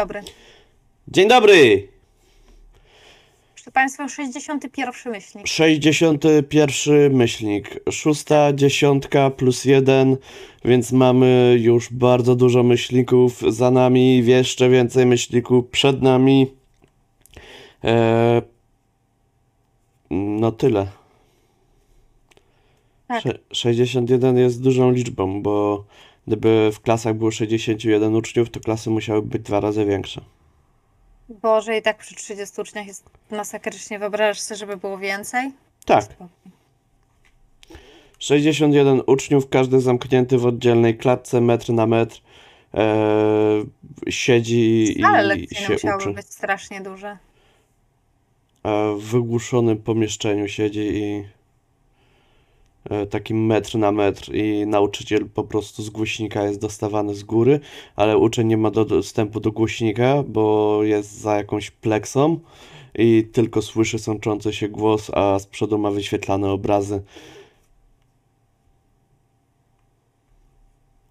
[0.00, 0.22] dobry.
[1.08, 1.88] Dzień dobry!
[3.54, 5.46] Proszę Państwa, 61 myślnik.
[5.46, 10.16] 61 myślnik, szósta dziesiątka plus jeden,
[10.64, 16.46] więc mamy już bardzo dużo myślników za nami, jeszcze więcej myślników przed nami.
[17.82, 18.42] Eee,
[20.10, 20.86] no tyle.
[23.08, 23.22] Tak.
[23.22, 25.84] Sze- 61 jest dużą liczbą, bo
[26.26, 30.20] gdyby w klasach było 61 uczniów, to klasy musiały być dwa razy większe.
[31.28, 33.98] Boże, i tak przy 30 uczniach jest masakrycznie.
[33.98, 35.52] Wyobrażasz sobie, żeby było więcej?
[35.84, 36.04] Tak.
[36.04, 36.28] Spokój.
[38.18, 42.20] 61 uczniów, każdy zamknięty w oddzielnej klatce, metr na metr.
[42.74, 43.64] E,
[44.08, 46.12] siedzi Ale i lekcje się musiały uczy.
[46.12, 47.18] być strasznie duże.
[48.64, 51.24] E, w wygłuszonym pomieszczeniu siedzi i
[53.10, 57.60] taki metr na metr i nauczyciel po prostu z głośnika jest dostawany z góry,
[57.96, 62.40] ale uczeń nie ma do, dostępu do głośnika, bo jest za jakąś pleksą
[62.98, 67.02] i tylko słyszy sączący się głos, a z przodu ma wyświetlane obrazy.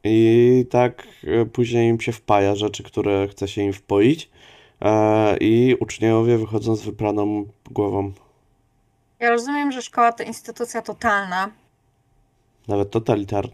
[0.03, 4.29] I tak e, później im się wpaja rzeczy, które chce się im wpoić.
[4.81, 8.11] E, I uczniowie wychodzą z wypraną głową,
[9.19, 11.51] Ja rozumiem, że szkoła to instytucja totalna,
[12.67, 13.53] nawet totalitarna.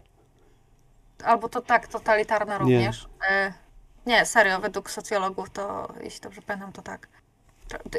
[1.24, 2.60] albo to tak, totalitarna Nie.
[2.60, 3.06] również.
[3.30, 3.52] E,
[4.06, 7.08] nie, serio, według socjologów to, jeśli dobrze pamiętam, to tak.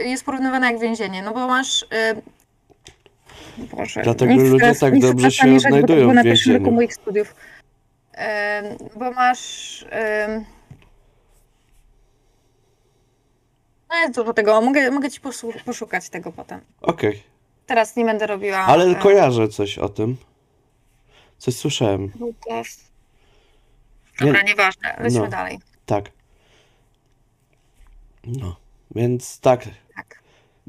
[0.05, 1.83] Jest porównywane jak więzienie, no bo masz...
[1.83, 2.21] Y...
[3.75, 6.71] Boże, Dlatego nie ludzie teraz- tak nie dobrze się namieszać, bo to w na więzieniu.
[6.71, 7.35] moich studiów.
[8.13, 9.85] Em, bo masz...
[9.89, 10.45] em,
[13.89, 16.61] No jest dużo tego, mogę, mogę ci poszu- poszukać tego potem.
[16.81, 17.23] Okej,
[17.65, 18.57] Teraz nie będę robiła...
[18.57, 20.17] ale e, kojarzę coś o tym.
[21.43, 22.11] Coś słyszałem.
[24.19, 25.27] Dobra, nieważne, lecimy No.
[25.27, 25.59] dalej.
[25.85, 26.11] Tak.
[28.23, 28.55] No,
[28.95, 29.67] więc tak.
[29.95, 30.19] Tak.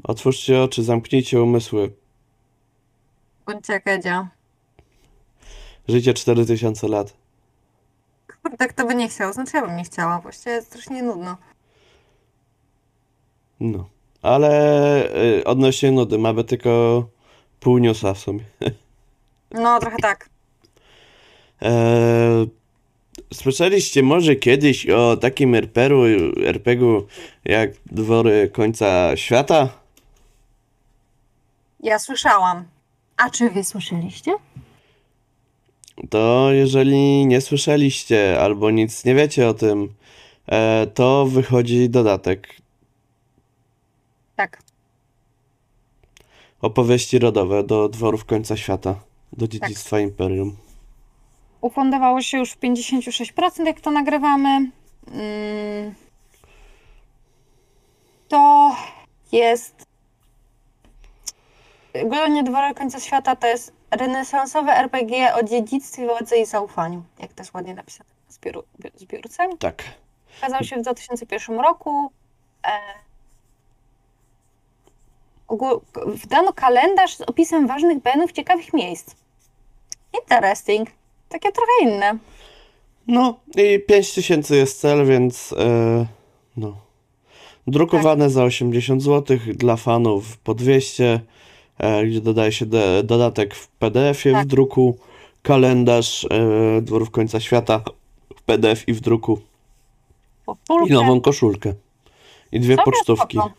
[0.03, 1.91] Otwórzcie oczy, zamknijcie umysły.
[3.45, 4.27] Bądźcie jak Edzia.
[5.87, 7.13] Życie 4000 lat.
[8.43, 9.33] Kurde, kto by nie chciał?
[9.33, 11.37] Znaczy ja bym nie chciała, właściwie jest strasznie nudno.
[13.59, 13.89] No.
[14.21, 14.51] Ale
[15.39, 17.03] y, odnośnie nudy, mamy tylko
[17.59, 18.43] pół newsa w sumie.
[19.51, 20.29] No, trochę tak.
[21.61, 22.47] Eee,
[23.33, 26.05] słyszeliście może kiedyś o takim RPR-u,
[26.45, 27.07] RPG-u
[27.45, 29.69] jak Dwory Końca Świata?
[31.79, 32.65] Ja słyszałam.
[33.17, 34.31] A czy wy słyszeliście?
[36.09, 39.93] To jeżeli nie słyszeliście albo nic nie wiecie o tym,
[40.47, 42.55] e, to wychodzi dodatek.
[44.35, 44.61] Tak.
[46.61, 48.99] Opowieści rodowe do Dworów Końca Świata,
[49.33, 50.64] do dziedzictwa Imperium.
[51.65, 54.71] Ufundowało się już w 56%, jak to nagrywamy.
[55.11, 55.95] Mm.
[58.27, 58.75] To
[59.31, 59.85] jest.
[62.03, 67.03] Ogólnie Dwory Końca Świata to jest renesansowe RPG o dziedzictwie, władzy i zaufaniu.
[67.19, 68.65] Jak to jest ładnie napisane w zbiór,
[68.95, 69.49] zbiórce.
[69.59, 69.83] Tak.
[70.37, 72.11] Ukazał się w 2001 roku.
[72.67, 72.79] E,
[76.07, 79.15] Wdano kalendarz z opisem ważnych benów ciekawych miejsc.
[80.21, 80.89] Interesting.
[81.35, 82.17] Takie trochę inne.
[83.07, 86.05] No i 5000 jest cel, więc e,
[86.57, 86.77] no.
[87.67, 91.19] Drukowane za 80 zł dla fanów po 200,
[91.77, 94.45] e, gdzie dodaje się de, dodatek w PDF-ie Tak.
[94.45, 94.97] w druku,
[95.43, 97.81] kalendarz e, Dworów Końca Świata
[98.35, 99.39] w PDF i w druku
[100.87, 101.73] i nową koszulkę.
[102.51, 103.37] I dwie Całkiem pocztówki.
[103.37, 103.53] spoko.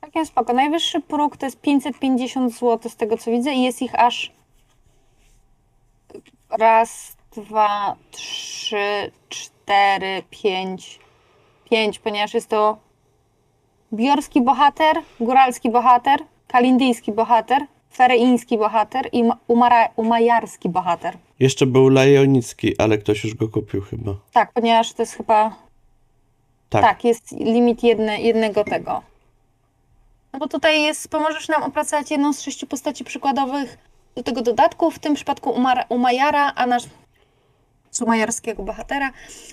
[0.00, 0.52] Całkiem spoko.
[0.52, 4.33] Najwyższy próg to jest 550 zł z tego co widzę i jest ich aż
[6.58, 10.98] raz, dwa, trzy, cztery, pięć,
[11.70, 12.78] pięć, ponieważ jest to
[13.92, 17.62] biorski bohater, góralski bohater, kalindyjski bohater,
[17.92, 21.16] fereiński bohater i ma- umara, umajarski bohater.
[21.40, 24.12] Jeszcze był Lajonicki, ale ktoś już go kupił chyba.
[24.32, 25.56] Tak, ponieważ to jest chyba
[26.70, 26.82] Tak.
[26.82, 29.02] Tak, jest limit jedne, jednego tego.
[30.32, 33.78] No bo tutaj jest, pomożesz nam opracować jedną z sześciu postaci przykładowych
[34.14, 36.84] do tego dodatku, w tym przypadku Umar, Umajara, a nasz
[37.90, 39.10] z umajarskiego bohatera,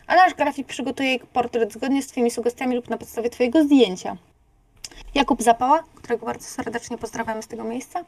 [0.08, 4.18] a nasz grafik przygotuje portret zgodnie z Twoimi sugestiami lub na podstawie Twojego zdjęcia.
[5.16, 8.06] Jakub Zapała, którego bardzo serdecznie pozdrawiamy z tego miejsca.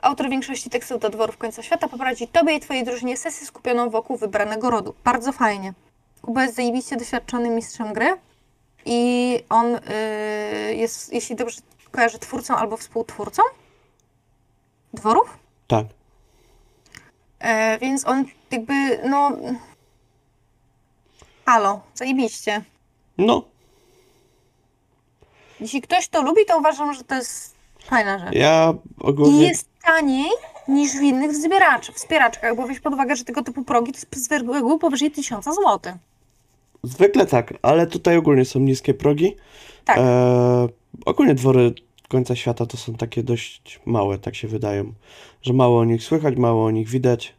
[0.00, 4.16] Autor większości tekstów do dworów końca świata poprowadzi Tobie i Twojej drużynie sesję skupioną wokół
[4.16, 4.94] wybranego rodu.
[5.04, 5.72] Bardzo fajnie.
[6.22, 8.16] Kuba jest zajebiście doświadczonym mistrzem gry
[8.84, 9.80] i on y,
[10.74, 11.60] jest, jeśli dobrze
[11.90, 13.42] kojarzę, twórcą albo współtwórcą
[14.94, 15.86] dworów, Tak.
[17.38, 19.30] e, więc on jakby, no...
[21.46, 22.62] Halo, zajebiście.
[23.18, 23.44] No,
[25.60, 28.34] Jeśli ktoś to lubi, to uważam, że to jest fajna rzecz.
[28.34, 30.26] ja I ogólnie jest taniej
[30.68, 34.24] niż w innych wzbieracz, wspieraczkach, bo weź pod uwagę, że tego typu progi to jest
[34.24, 35.92] z reguły powyżej 1000 zł.
[36.82, 39.36] zwykle tak, ale tutaj ogólnie są niskie progi.
[39.84, 39.98] Tak.
[39.98, 40.68] E,
[41.06, 41.74] ogólnie dwory
[42.08, 44.92] końca świata to są takie dość małe, tak się wydają.
[45.42, 47.34] Że mało o nich słychać, mało o nich widać.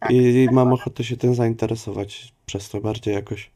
[0.00, 3.50] Tak, I mam ochotę się tym zainteresować przez to bardziej jakoś.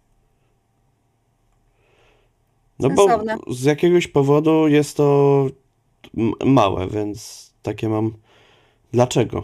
[2.79, 3.07] No bo
[3.55, 5.47] z jakiegoś powodu jest to
[6.45, 8.15] małe, więc takie mam.
[8.93, 9.43] Dlaczego?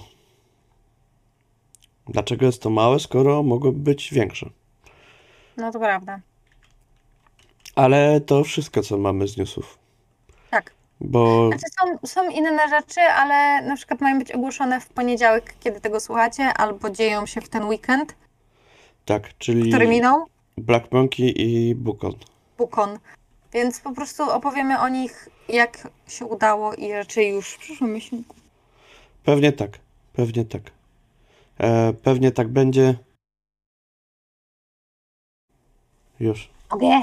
[2.07, 4.51] Dlaczego jest to małe, skoro mogłoby być większe?
[5.57, 6.21] No to prawda.
[7.75, 9.84] Ale to wszystko, co mamy z newsów.
[11.01, 15.81] Bo Znaczy są, są inne rzeczy, ale na przykład mają być ogłoszone w poniedziałek, kiedy
[15.81, 18.15] tego słuchacie, albo dzieją się w ten weekend,
[19.05, 20.27] tak, czyli który minął,
[20.57, 22.15] Black Monkey i Bukon.
[22.59, 22.99] Bukon.
[23.53, 28.35] Więc po prostu opowiemy o nich, jak się udało i raczej już w przyszłym miesiącu.
[29.25, 29.71] Pewnie tak,
[30.13, 30.63] pewnie tak.
[31.59, 32.95] E, pewnie tak będzie.
[36.21, 36.51] Już.
[36.71, 37.03] Mogę?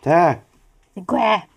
[0.00, 0.38] Tak.
[0.96, 1.51] Dziękuję.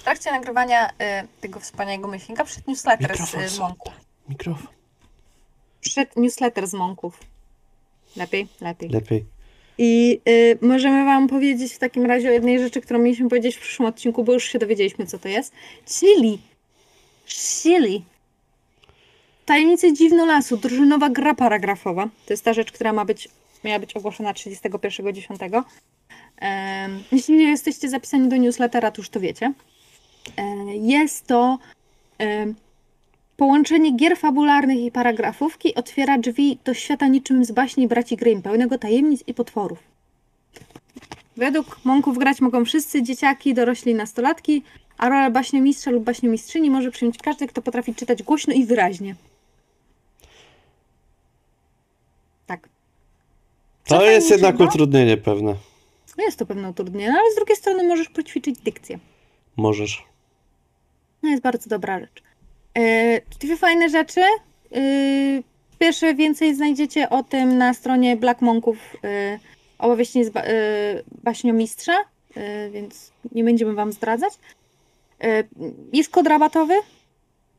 [0.00, 0.92] W trakcie nagrywania y,
[1.40, 3.62] tego wspaniałego myślnika przyszedł newsletter Mikrofon z y, są.
[3.62, 3.92] Monków.
[4.28, 4.66] Mikrofon.
[5.80, 7.20] Przyszedł newsletter z Monków.
[8.16, 8.48] Lepiej?
[8.60, 8.88] Lepiej.
[8.88, 9.24] Lepiej.
[9.78, 13.60] I y, możemy Wam powiedzieć w takim razie o jednej rzeczy, którą mieliśmy powiedzieć w
[13.60, 15.52] przyszłym odcinku, bo już się dowiedzieliśmy, co to jest.
[15.86, 16.38] Chili.
[17.26, 18.04] Chili.
[19.46, 22.08] Tajemnice Dziwnolasu, drużynowa gra paragrafowa.
[22.26, 23.28] To jest ta rzecz, która ma być,
[23.64, 25.62] miała być ogłoszona 31.10.
[26.36, 29.52] Em, Jeśli nie jesteście zapisani do newslettera, to już to wiecie.
[30.36, 31.58] E, Jest to
[32.18, 32.54] em,
[33.40, 38.78] Połączenie gier fabularnych i paragrafówki otwiera drzwi do świata niczym z baśni braci Grimm, pełnego
[38.78, 39.78] tajemnic i potworów.
[41.36, 44.62] Według Monków grać mogą wszyscy dzieciaki, dorośli i nastolatki,
[44.98, 49.14] a rolę baśniomistrza lub baśniomistrzyni może przyjąć każdy, kto potrafi czytać głośno i wyraźnie.
[52.46, 52.68] Tak.
[53.84, 55.54] Co To jest jednak utrudnienie pewne.
[56.18, 58.98] Jest to pewne utrudnienie, ale z drugiej strony możesz poćwiczyć dykcję.
[59.56, 60.09] Możesz.
[61.22, 62.22] No jest bardzo dobra rzecz.
[62.76, 64.20] Yy, dwie fajne rzeczy.
[64.70, 65.42] Yy,
[65.78, 69.38] pierwsze więcej znajdziecie o tym na stronie Black Monków yy,
[69.78, 70.42] opowieści z ba-
[71.22, 71.92] baśniomistrza,
[72.72, 74.32] więc nie będziemy wam zdradzać.
[75.92, 76.74] Jest kod rabatowy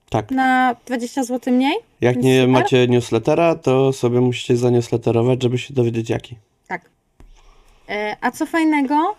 [0.10, 0.32] Tak.
[0.32, 1.74] na 20 zł mniej.
[2.02, 6.36] Jak nie macie newslettera, to sobie musicie zanewsletterować, żeby się dowiedzieć jaki.
[6.68, 6.82] Tak.
[8.22, 9.16] A co fajnego,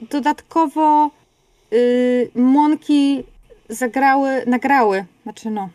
[0.00, 1.10] dodatkowo
[1.70, 3.24] yy, Monki
[3.68, 5.68] zagrały, nagrały, znaczy no,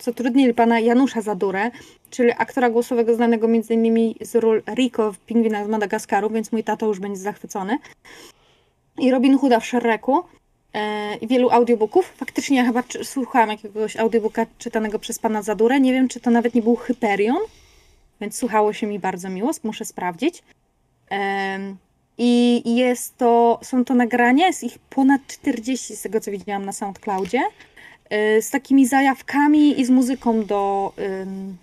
[0.00, 1.70] zatrudnili pana Janusza Zadurę,
[2.10, 4.14] czyli aktora głosowego znanego m.in.
[4.20, 7.78] z ról Rico w Pingwinach z Madagaskaru, więc mój tato już będzie zachwycony.
[8.98, 10.24] I Robin Hooda w Shrreku
[10.74, 12.12] e, i wielu audiobooków.
[12.16, 15.80] Faktycznie ja chyba słuchałam jakiegoś audiobooka czytanego przez pana Zadurę.
[15.80, 17.38] Nie wiem, czy to nawet nie był Hyperion,
[18.20, 20.42] więc słuchało się mi bardzo miło, muszę sprawdzić.
[22.18, 26.72] I jest to, są to nagrania, jest ich ponad 40 z tego co widziałam na
[26.72, 27.42] SoundCloudzie,
[28.12, 31.56] y, z takimi zajawkami i z muzyką do ym,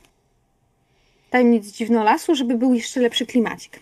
[1.30, 3.80] Tajemnic Dziwnolasu, żeby był jeszcze lepszy klimacik.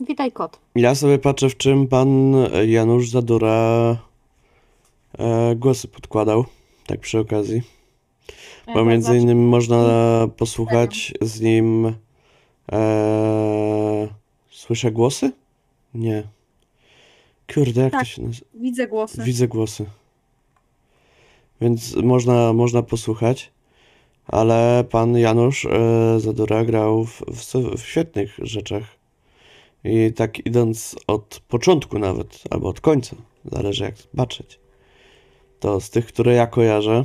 [0.00, 0.58] Witaj kot.
[0.74, 2.34] Ja sobie patrzę, w czym pan
[2.66, 3.96] Janusz Zadura
[5.18, 6.44] e, głosy podkładał.
[6.86, 7.62] Tak przy okazji.
[8.74, 9.88] Bo między innymi można
[10.36, 11.94] posłuchać z nim.
[12.72, 14.08] E,
[14.50, 15.32] słyszę głosy?
[15.94, 16.22] Nie.
[17.54, 18.06] Kurde, jak to Tak.
[18.06, 18.46] się nazywa?
[18.54, 19.22] Widzę głosy.
[19.22, 19.86] Widzę głosy.
[21.60, 23.52] Więc można, można posłuchać.
[24.26, 28.82] Ale pan Janusz e, Zadura grał w, w, w świetnych rzeczach.
[29.84, 34.60] I tak idąc od początku nawet, albo od końca, zależy jak patrzeć.
[35.60, 37.04] To z tych, które ja kojarzę,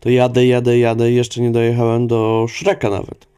[0.00, 3.31] to jadę, jadę, jadę i jeszcze nie dojechałem do Shreka nawet.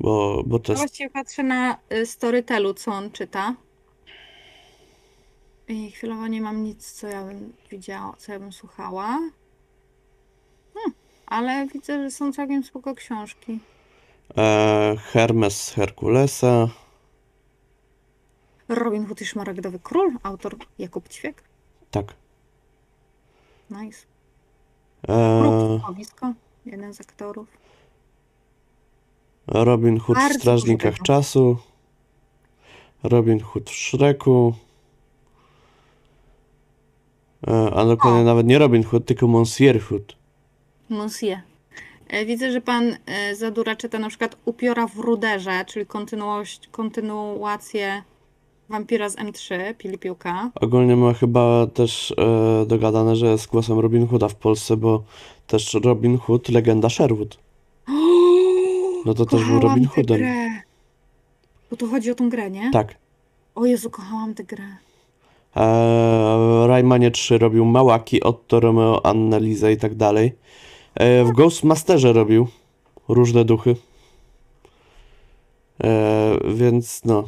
[0.00, 3.54] Bo, bo to jest właściwie patrzę na y, Storytelu, co on czyta.
[5.68, 9.06] I chwilowo nie mam nic, co ja bym widziała, co ja bym słuchała.
[10.74, 10.92] Hmm,
[11.26, 13.58] ale widzę, że są całkiem spoko książki.
[14.36, 16.68] e, Hermes z Herkulesa.
[18.68, 21.42] Robin Hood i Szmaragdowy Król, autor Jakub Ćwiek.
[21.90, 22.14] Tak.
[23.70, 24.06] Nice.
[25.08, 26.32] E, Kruk Słuchowisko,
[26.66, 27.48] jeden z aktorów.
[29.50, 31.04] Robin Hood w Bardzo Strażnikach dużo.
[31.04, 31.56] Czasu.
[33.02, 34.54] Robin Hood w Shreku.
[37.48, 40.16] E, a dokładnie nawet nie Robin Hood, tylko Monsieur Hood.
[40.88, 41.38] Monsieur.
[42.08, 45.86] E, Widzę, że pan e, Zadura czyta na przykład Upiora w Ruderze, czyli
[46.70, 48.02] kontynuację
[48.68, 50.50] Wampira z M3, Pilipiłka.
[50.54, 55.04] Ogólnie ma chyba też e, dogadane, że jest głosem Robin Hooda w Polsce, bo
[55.46, 57.38] też Robin Hood, legenda Sherwood.
[59.06, 60.18] No to też był Kochałam Robin tę Hoodem.
[60.18, 60.48] grę.
[61.70, 62.70] Bo tu chodzi o tą grę, nie?
[62.70, 62.94] Tak.
[63.54, 64.64] O Jezu, kochałam tę grę.
[65.56, 70.32] E, Raymanie 3 robił Małaki, Otto, Romeo, Annelizę i tak dalej.
[70.94, 72.48] E, w Ghostmasterze robił
[73.08, 73.76] różne duchy.
[75.84, 77.24] E, więc no.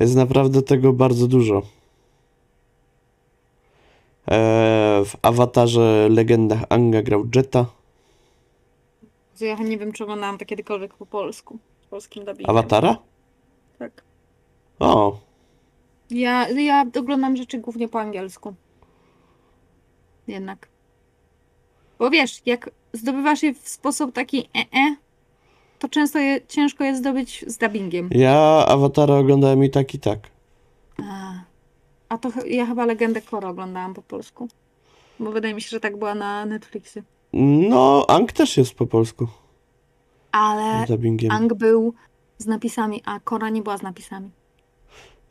[0.00, 1.62] Jest naprawdę tego bardzo dużo.
[4.30, 7.66] E, w Awatarze Legendach Anga grał Jetta.
[9.46, 11.58] Ja nie wiem, czy oglądałam to kiedykolwiek po polsku.
[11.90, 12.50] Polskim dubbingiem.
[12.50, 12.96] Awatara?
[13.78, 14.02] Tak.
[14.78, 15.18] O,
[16.10, 18.54] Ja, ja oglądam rzeczy głównie po angielsku.
[20.28, 20.68] Jednak.
[21.98, 24.96] Bo wiesz, jak zdobywasz je w sposób taki e-e,
[25.78, 28.10] to często je, ciężko je zdobyć z dubbingiem.
[28.12, 30.18] ja Awatara oglądałem i tak i tak.
[31.02, 31.32] A,
[32.08, 34.48] a to ch- ja chyba Legendę Korra oglądałam po polsku.
[35.20, 37.02] Bo wydaje mi się, że tak była na Netflixie.
[37.32, 39.26] No, Ang też jest po polsku.
[40.32, 41.30] Ale Z dubbingiem.
[41.30, 41.94] Ang był
[42.38, 44.30] z napisami, a Korra nie była z napisami.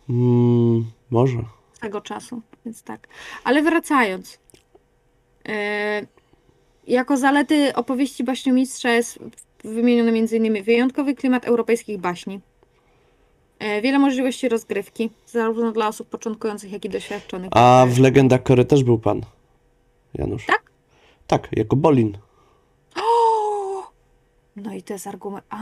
[0.10, 1.43] Mm, może.
[1.81, 3.08] tego czasu, więc tak.
[3.43, 4.39] Ale wracając.
[5.48, 6.01] e,
[6.88, 9.20] jako zalety opowieści baśniomistrza jest
[9.63, 10.63] wymieniony m.in.
[10.63, 12.39] wyjątkowy klimat europejskich baśni,
[13.60, 17.50] e, wiele możliwości rozgrywki, zarówno dla osób początkujących, jak i doświadczonych.
[17.51, 19.22] A w Legendach Kory też był pan.
[20.13, 20.46] Janusz.
[20.46, 20.71] Tak?
[21.31, 22.17] Tak, jako Bolin.
[22.95, 23.01] O!
[24.55, 25.45] No i to jest argument.
[25.50, 25.57] A,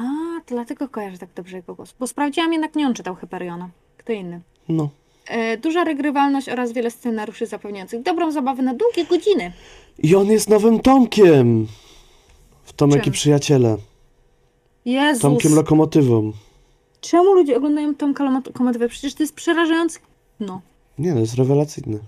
[0.46, 1.96] to dlatego kojarzę tak dobrze jego głos.
[2.00, 3.70] Bo sprawdziłam, jednak nie on czytał Hyperiona.
[3.98, 4.42] Kto inny.
[4.70, 4.90] No.
[5.28, 9.52] E, duża regrywalność oraz wiele scenariuszy zapewniających dobrą zabawę na długie godziny.
[9.98, 11.68] I on jest nowym Tomkiem.
[12.64, 13.10] W Tomek Czym?
[13.10, 13.78] i Przyjaciele.
[14.86, 15.22] Jezus!
[15.22, 16.32] Tomkiem Lokomotywą.
[17.02, 18.14] Czemu ludzie oglądają tą
[18.54, 18.90] komedywę?
[18.90, 20.00] Przecież to jest przerażające.
[20.40, 20.62] No.
[21.00, 22.00] Nie, no jest rewelacyjny.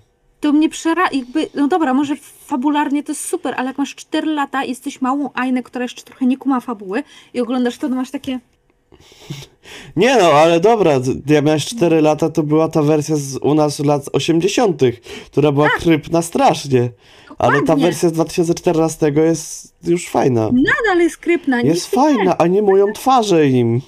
[0.41, 1.09] To mnie przera...
[1.11, 5.01] jakby, no dobra, może fabularnie to jest super, ale jak masz 4 lata i jesteś
[5.01, 8.39] małą Ainę, która jeszcze trochę nie kuma fabuły i oglądasz to, to masz takie...
[9.95, 10.91] Nie no, ale dobra,
[11.27, 14.81] ja miałeś 4 lata, to była ta wersja z u nas lat 80.,
[15.25, 16.89] która była krypna strasznie.
[17.37, 17.61] Ale ta Tak.
[17.61, 17.83] Dokładnie.
[17.85, 20.49] wersja z 2014 jest już fajna.
[20.53, 21.61] Nadal jest skrypna.
[21.61, 23.81] Jest nic nie- fajna, animują twarze im.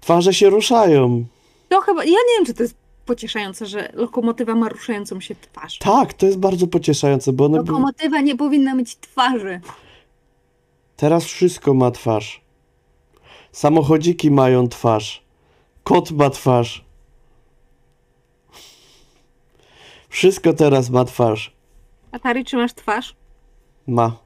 [0.00, 1.24] Twarze się ruszają.
[1.68, 2.04] To chyba...
[2.04, 2.74] Ja nie wiem, czy to jest
[3.06, 5.78] pocieszające, że lokomotywa ma ruszającą się twarz.
[5.78, 7.58] Tak, to jest bardzo pocieszające, bo one.
[7.58, 9.60] Lokomotywa nie powinna mieć twarzy.
[10.96, 12.40] teraz wszystko ma twarz.
[13.52, 15.22] Samochodziki mają twarz.
[15.84, 16.84] Kot ma twarz.
[20.08, 21.56] Wszystko teraz ma twarz.
[22.12, 23.16] Atari, czy masz twarz?
[23.86, 24.16] Ma.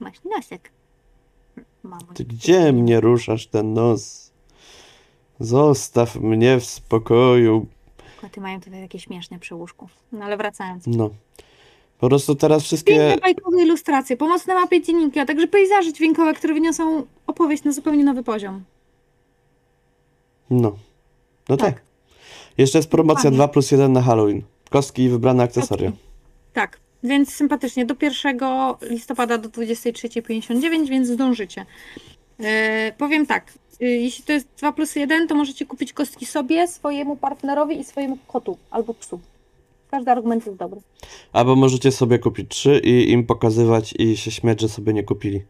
[0.00, 0.70] Masz nosek.
[1.82, 2.12] Mamo.
[2.14, 4.25] Ty gdzie mnie ruszasz ten nos?
[5.40, 7.66] Zostaw mnie w spokoju.
[8.20, 9.88] Koty mają tutaj takie śmieszne przy łóżku.
[10.12, 10.86] No ale wracając.
[10.86, 11.10] No.
[11.98, 13.16] Po prostu teraz Piękne wszystkie.
[13.22, 18.22] bajkowe ilustracje, pomocne mapy dziennika, a także pejzaże dźwiękowe, które wyniosą opowieść na zupełnie nowy
[18.22, 18.64] poziom.
[20.50, 20.76] No.
[21.48, 21.74] No tak.
[21.74, 21.82] Tak.
[22.58, 23.36] Jeszcze jest promocja Dokładnie.
[23.38, 24.42] 2 plus 1 na Halloween.
[24.70, 25.92] Kostki i wybrane akcesoria.
[26.52, 27.86] Tak, więc sympatycznie.
[27.86, 28.38] Do 1
[28.90, 31.66] listopada do 23.59, więc zdążycie.
[32.40, 37.16] E, powiem tak, jeśli to jest 2 plus 1, to możecie kupić kostki sobie, swojemu
[37.16, 39.20] partnerowi i swojemu kotu albo psu.
[39.90, 40.80] Każdy argument jest dobry.
[41.32, 45.42] Albo możecie sobie kupić trzy i im pokazywać i się śmiać, że sobie nie kupili.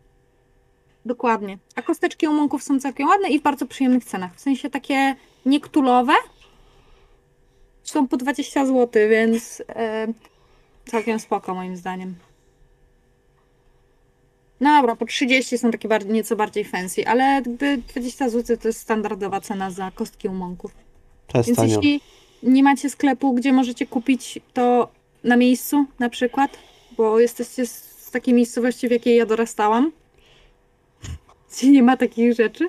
[1.05, 1.59] Dokładnie.
[1.75, 4.37] A kosteczki omonków są całkiem ładne i w bardzo przyjemnych cenach.
[4.37, 5.17] W sensie takie
[5.47, 6.13] niektulowe
[7.83, 10.07] są po 20 zł, więc e,
[10.87, 12.15] całkiem spoko moim zdaniem.
[14.61, 18.69] No dobra, po 30 są takie bardziej, nieco bardziej fancy, ale gdy 20 zł to
[18.69, 20.29] jest standardowa cena za kostki.
[21.27, 21.75] To jest Więc tanio.
[21.75, 22.01] jeśli
[22.43, 24.89] nie macie sklepu, gdzie możecie kupić to
[25.25, 26.59] na miejscu na przykład,
[26.97, 29.93] bo jesteście z z takiej miejscowości, w jakiej ja dorastałam,
[31.53, 32.69] gdzie nie ma takich rzeczy,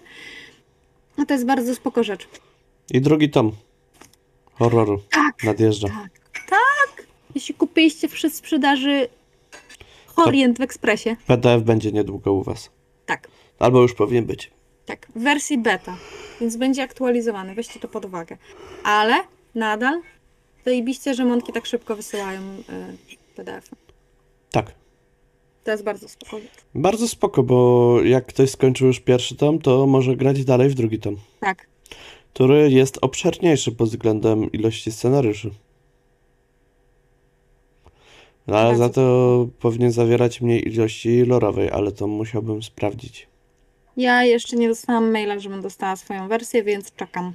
[1.17, 2.27] no to jest bardzo spoko rzecz.
[2.93, 3.51] I drugi tom.
[4.53, 5.01] Horroru.
[5.11, 5.87] Tak, Nadjeżdża.
[5.87, 6.09] tak,
[6.49, 7.07] tak.
[7.35, 9.07] Jeśli kupiliście przy sprzedaży
[10.25, 12.69] Orient w Ekspresie, PDF będzie niedługo u was.
[13.05, 13.27] tak,
[13.59, 14.51] Albo już powinien być.
[14.85, 15.97] tak, w wersji beta,
[16.41, 18.37] więc będzie aktualizowany, weźcie to pod uwagę.
[18.83, 19.13] Ale
[19.55, 20.01] nadal
[20.65, 23.69] zajebiście, że mątki tak szybko wysyłają y, PDF.
[24.51, 24.71] Tak.
[25.63, 26.37] To jest bardzo spoko.
[26.75, 30.99] Bardzo spoko, bo jak ktoś skończył już pierwszy tom, to może grać dalej w drugi
[30.99, 31.67] tom, Tak,
[32.33, 35.51] który jest obszerniejszy pod względem ilości scenariuszy.
[38.47, 43.27] No, ale za to powinien zawierać mniej ilości lorowej, ale to musiałbym sprawdzić.
[43.97, 47.33] Ja jeszcze nie dostałam maila, żebym dostała swoją wersję, więc czekam.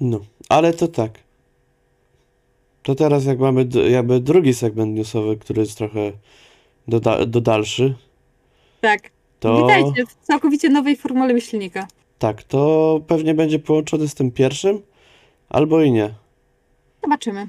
[0.00, 1.18] No, ale to tak.
[2.82, 6.12] To teraz jak mamy jakby drugi segment newsowy, który jest trochę
[6.88, 7.94] do, da- do dalszy,
[8.80, 9.10] Tak.
[9.40, 11.88] to Witajcie w całkowicie nowej formule myślnika.
[12.18, 14.82] tak, to pewnie będzie połączony z tym pierwszym,
[15.48, 16.14] albo i nie.
[17.04, 17.48] Zobaczymy.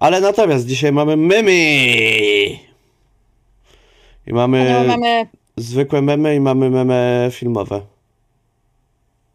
[0.00, 1.52] Ale natomiast dzisiaj mamy memy!
[4.26, 5.26] I mamy mamy,
[5.56, 7.80] zwykłe memy i mamy memy filmowe.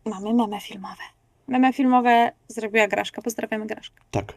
[0.05, 1.03] mamy meme filmowe.
[1.47, 3.21] Meme filmowe zrobiła Graszka.
[3.21, 4.01] Pozdrawiamy Graszkę.
[4.11, 4.33] Tak.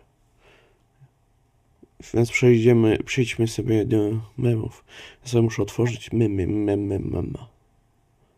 [2.14, 3.98] Więc przejdziemy, przejdźmy sobie do
[4.38, 4.84] memów.
[5.22, 7.48] Ja sobie muszę otworzyć memy, memy, mema.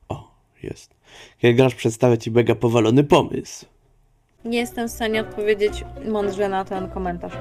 [0.08, 0.30] O,
[0.62, 0.94] jest.
[1.38, 3.66] Kiedy grasz, przedstawia ci mega powalony pomysł.
[4.44, 7.34] Nie jestem w stanie odpowiedzieć mądrze na ten komentarz.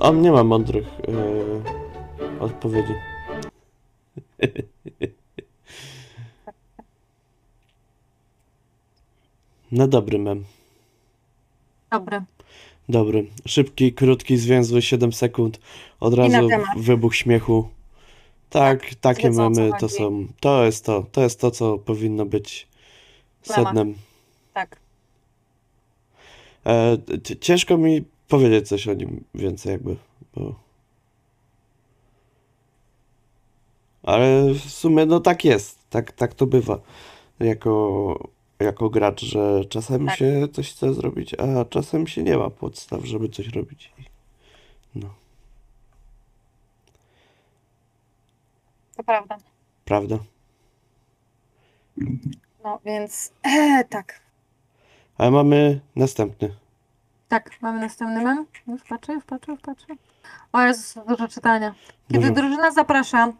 [0.00, 2.92] On nie ma mądrych yy, odpowiedzi.
[9.72, 10.44] No dobry mem.
[11.90, 12.22] Dobry.
[12.88, 13.26] Dobry.
[13.46, 15.60] Szybki, krótki, zwięzły, 7 sekund.
[16.00, 17.68] Od na razu wybuch śmiechu.
[18.50, 20.26] Tak, takie wiedzą, o co memy to są.
[20.40, 21.06] To jest to.
[21.12, 22.68] To jest to, co powinno być
[23.42, 23.94] sednem.
[24.54, 24.76] Tak.
[26.66, 26.98] E,
[27.40, 29.96] ciężko mi powiedzieć coś o nim więcej, jakby.
[30.34, 30.54] Bo...
[34.02, 35.78] Ale w sumie, no tak jest.
[35.90, 36.80] Tak, tak to bywa.
[37.40, 38.28] Jako,
[38.60, 40.16] jako gracz, że czasem Tak.
[40.18, 43.92] się coś chce zrobić, a czasem się nie ma podstaw, żeby coś robić.
[44.94, 45.08] No,
[48.96, 49.38] To prawda.
[49.84, 50.18] prawda?
[52.64, 54.20] No więc e, tak.
[55.18, 56.56] Ale mamy następny.
[57.28, 58.46] Tak, mamy następny mem.
[58.68, 59.86] Już patrzę, już patrzę, już patrzę.
[60.52, 61.74] O Jezus, dużo czytania.
[62.12, 62.34] Kiedy Dużo.
[62.40, 63.32] drużyna zaprasza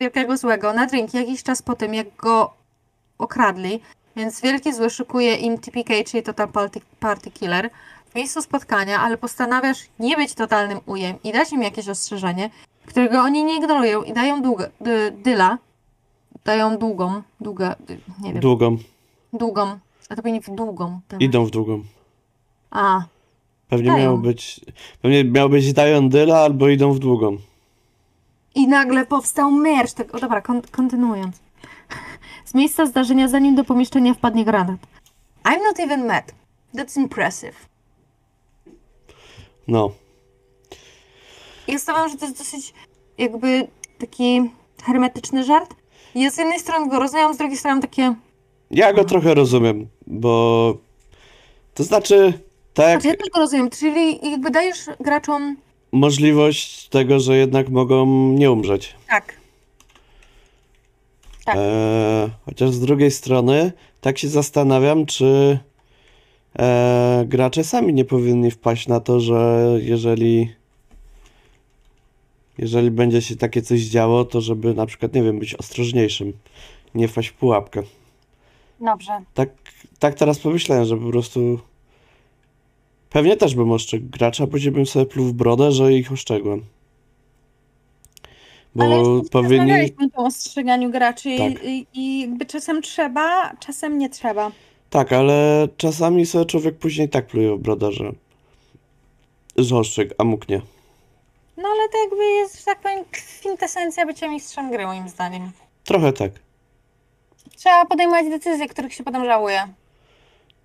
[0.00, 2.52] Wielkiego Złego na drink jakiś czas po tym, jak go
[3.18, 3.80] okradli,
[4.16, 7.70] więc Wielki Zły szykuje im TPK, czyli Total Party, party Killer,
[8.10, 12.50] w miejscu spotkania, ale postanawiasz nie być totalnym ujem i dać im jakieś ostrzeżenie,
[12.86, 15.58] którego oni nie ignorują i dają długo, dy, dyla,
[16.44, 18.76] dają długą, długa, dy- nie wiem, Długą.
[19.32, 19.78] długą,
[20.10, 21.00] a to powinni w długą.
[21.08, 21.20] tak.
[21.20, 21.82] Idą w długą.
[22.70, 23.02] A,
[23.72, 24.02] Pewnie Dają.
[24.04, 24.60] miało być.
[25.02, 27.36] Pewnie miało być dają dyla albo idą w długą.
[28.54, 29.92] I nagle powstał merch.
[29.92, 31.36] Tak, o dobra, kon- kontynuując.
[32.44, 34.80] Z miejsca zdarzenia, zanim do pomieszczenia wpadnie granat.
[35.44, 36.34] I'm not even mad.
[36.74, 37.54] That's impressive.
[39.68, 39.90] No.
[41.68, 42.74] Ja stawiam, że to jest dosyć
[43.18, 44.50] jakby taki
[44.82, 45.74] hermetyczny żart.
[46.14, 48.14] Ja z jednej strony go rozumiem, z drugiej strony takie...
[48.70, 50.74] Ja go trochę rozumiem, bo
[51.74, 52.32] to znaczy,
[52.74, 55.56] tak, Znaczy, ja go rozumiem, czyli jakby dajesz graczom...
[55.92, 58.94] możliwość tego, że jednak mogą nie umrzeć.
[59.08, 59.34] Tak.
[61.44, 61.56] Tak.
[61.58, 65.58] E, chociaż z drugiej strony, tak się zastanawiam, czy
[66.58, 70.54] e, gracze sami nie powinni wpaść na to, że jeżeli
[72.58, 76.32] jeżeli będzie się takie coś działo, to żeby na przykład, nie wiem, być ostrożniejszym,
[76.94, 77.82] nie wpaść w pułapkę.
[78.80, 79.12] Dobrze.
[79.34, 79.48] Tak,
[79.98, 81.58] tak teraz pomyślałem, że po prostu
[83.12, 86.64] pewnie też bym ostrzegł gracza, później bym sobie pluł w brodę, że ich ostrzegłem.
[88.74, 89.72] Bo Ale powinni...
[90.14, 91.64] o ostrzeganiu graczy i- Tak.
[91.64, 94.50] i, i jakby czasem trzeba, czasem nie trzeba.
[94.90, 98.12] Tak, ale czasami sobie człowiek później tak pluje w brodę, że
[99.56, 100.60] że ostrzegł, a mógł nie.
[101.56, 105.50] No ale to jakby jest, że tak powiem, kwintesencja bycia mistrzem gry, moim zdaniem.
[105.84, 106.32] Trochę tak.
[107.56, 109.62] Trzeba podejmować decyzje, których się potem żałuje.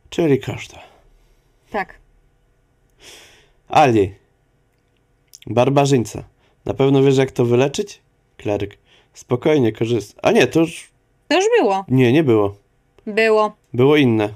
[0.10, 0.80] Czyli każda.
[1.72, 2.00] Tak.
[3.68, 4.14] Ali.
[5.48, 6.24] Barbarzyńca.
[6.66, 8.02] Na pewno wiesz, jak to wyleczyć?
[8.38, 8.78] Kleryk.
[9.14, 10.20] Spokojnie, korzystaj.
[10.24, 10.90] A nie, to już...
[11.28, 11.86] To już było.
[11.88, 12.56] Nie, nie było.
[13.06, 13.56] Było.
[13.74, 14.30] Było inne.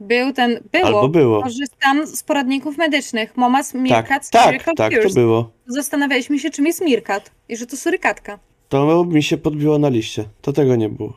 [0.00, 0.60] Był ten.
[0.72, 0.86] Było.
[0.86, 1.42] Albo było.
[1.42, 3.36] Korzystam z poradników medycznych.
[3.36, 5.50] Momas Tak, Mirkat tak, Miracle tak, to było.
[5.66, 8.38] Zastanawialiśmy się, czym jest Mirkat i że to surykatka.
[8.68, 10.24] To mi się podbiło na liście.
[10.42, 11.12] To tego nie było.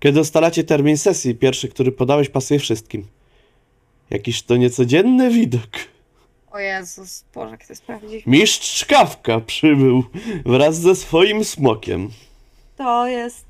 [0.00, 3.06] Kiedy ustalacie termin sesji, pierwszy, który podałeś, pasuje wszystkim.
[4.10, 5.70] Jakiż to niecodzienny widok.
[6.52, 8.26] O Jezus, Boże, jak to sprawdzić.
[8.26, 10.04] Mistrz Szkawka przybył
[10.46, 12.10] wraz ze swoim smokiem.
[12.76, 13.46] To jest.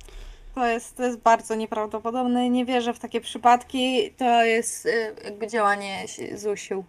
[0.55, 2.51] To jest, to jest bardzo nieprawdopodobne.
[2.51, 4.11] Nie wierzę w takie przypadki.
[4.17, 6.85] To jest y, jakby działanie si- Zusiu.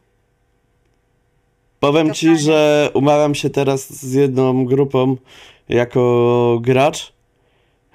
[1.79, 5.17] Powiem ci, że umawiam się teraz z jedną grupą
[5.69, 7.13] jako gracz.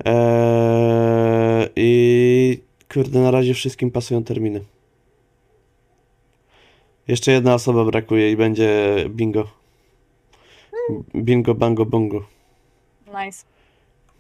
[0.05, 2.61] Eee, I
[2.95, 4.61] kurde, na razie wszystkim pasują terminy.
[7.09, 9.49] Jeszcze jedna osoba brakuje i będzie bingo.
[11.15, 12.27] Bingo, bango, bongo.
[13.07, 13.45] Nice.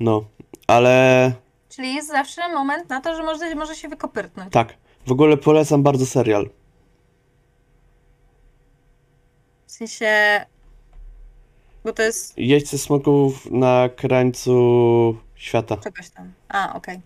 [0.00, 0.24] No,
[0.66, 1.32] ale
[1.68, 4.52] Czyli jest zawsze moment na to, że może, może się wykopyrtnąć.
[4.52, 4.74] tak.
[5.06, 6.50] W ogóle polecam bardzo serial.
[9.66, 10.10] W sensie...
[11.84, 15.76] Bo to jest Jeźdźcy smoków na krańcu świata.
[15.76, 16.32] czegoś tam.
[16.48, 17.00] A, okej.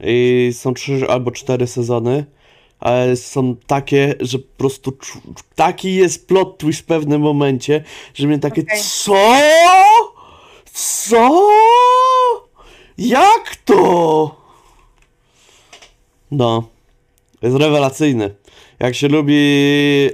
[0.00, 2.24] I są trzy albo cztery sezony,
[3.16, 4.92] są takie, że po prostu
[5.54, 8.80] taki jest plot twist w pewnym momencie, że mnie takie Okej.
[8.82, 9.14] co?
[10.72, 11.48] Co?
[12.98, 14.36] Jak to?
[16.30, 16.64] No,
[17.42, 18.34] jest rewelacyjny.
[18.80, 19.34] Jak się lubi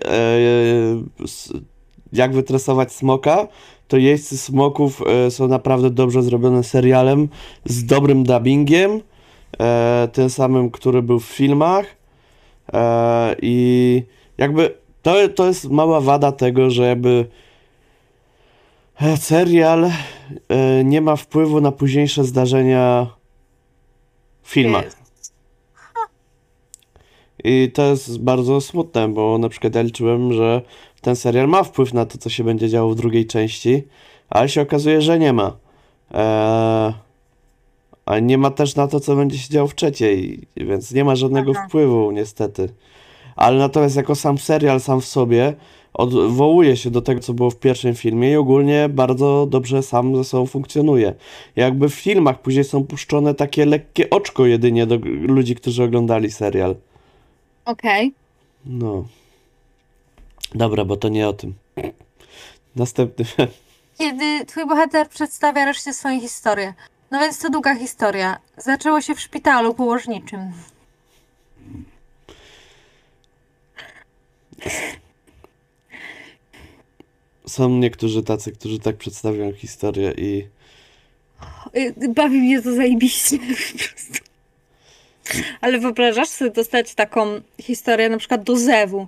[0.04, 0.38] e,
[2.12, 3.48] jak wytresować smoka,
[3.88, 7.28] to jeźdźcy smoków e, są naprawdę dobrze zrobione serialem
[7.64, 9.00] z dobrym dubbingiem
[9.60, 11.99] e, tym samym, który był w filmach.
[12.72, 14.02] E, I
[14.38, 17.26] jakby to, to jest mała wada tego, że jakby
[19.00, 23.06] e, serial e, nie ma wpływu na późniejsze zdarzenia
[24.42, 25.00] w filmach.
[27.44, 30.62] I to jest bardzo smutne, bo na przykład ja liczyłem, że
[31.00, 33.82] ten serial ma wpływ na to, co się będzie działo w drugiej części,
[34.30, 35.56] ale się okazuje, że nie ma.
[36.10, 36.92] Eee,
[38.10, 41.16] a nie ma też na to, co będzie się działo w trzeciej, więc nie ma
[41.16, 41.66] żadnego Aha.
[41.68, 42.68] wpływu, niestety.
[43.36, 45.54] Ale natomiast jako sam serial sam w sobie
[45.94, 50.24] odwołuje się do tego, co było w pierwszym filmie i ogólnie bardzo dobrze sam ze
[50.24, 51.14] sobą funkcjonuje.
[51.56, 56.76] Jakby w filmach później są puszczone takie lekkie oczko jedynie do ludzi, którzy oglądali serial.
[57.64, 58.14] Okej.
[58.66, 59.04] No.
[60.54, 61.54] Dobra, bo to nie o tym.
[62.76, 63.24] Następny.
[63.98, 66.74] Kiedy twój bohater przedstawia reszcie swoją historię.
[67.10, 68.38] No więc to długa historia.
[68.56, 70.52] Zaczęło się w szpitalu położniczym.
[77.46, 80.48] Są niektórzy tacy, którzy tak przedstawiają historię i
[81.76, 84.24] Y, Bawi mnie to zajebiście po prostu.
[85.60, 89.06] Ale wyobrażasz sobie dostać taką historię na przykład do zewu.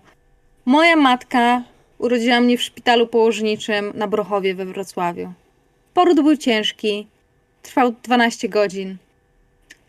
[0.65, 1.63] Moja matka
[1.99, 5.33] urodziła mnie w szpitalu położniczym na Brochowie we Wrocławiu.
[5.95, 7.07] Poród był ciężki.
[7.63, 8.97] Trwał 12 godzin.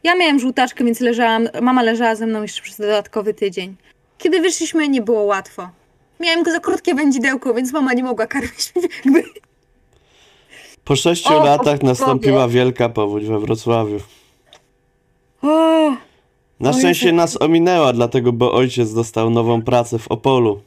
[0.03, 3.75] Ja miałem żółtaczkę, więc leżałam, mama leżała ze mną jeszcze przez dodatkowy tydzień.
[4.17, 5.69] Kiedy wyszliśmy, nie było łatwo.
[6.19, 8.73] Miałem za krótkie wędzidełko, więc mama nie mogła karmić.
[9.05, 9.23] Jakby
[10.83, 13.99] po sześciu O, latach nastąpiła wielka powódź we Wrocławiu.
[15.41, 15.91] O,
[16.59, 20.61] Na szczęście nas ominęła, dlatego bo ojciec dostał nową pracę w Opolu.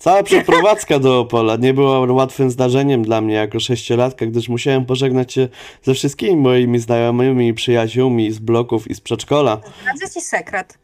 [0.00, 5.32] Cała przeprowadzka do Opola nie była łatwym zdarzeniem dla mnie jako sześciolatka, gdyż musiałem pożegnać
[5.32, 5.48] się
[5.82, 9.60] ze wszystkimi moimi znajomymi i przyjaciółmi z bloków i z przedszkola.
[9.82, 10.78] Zdradzę ci sekret.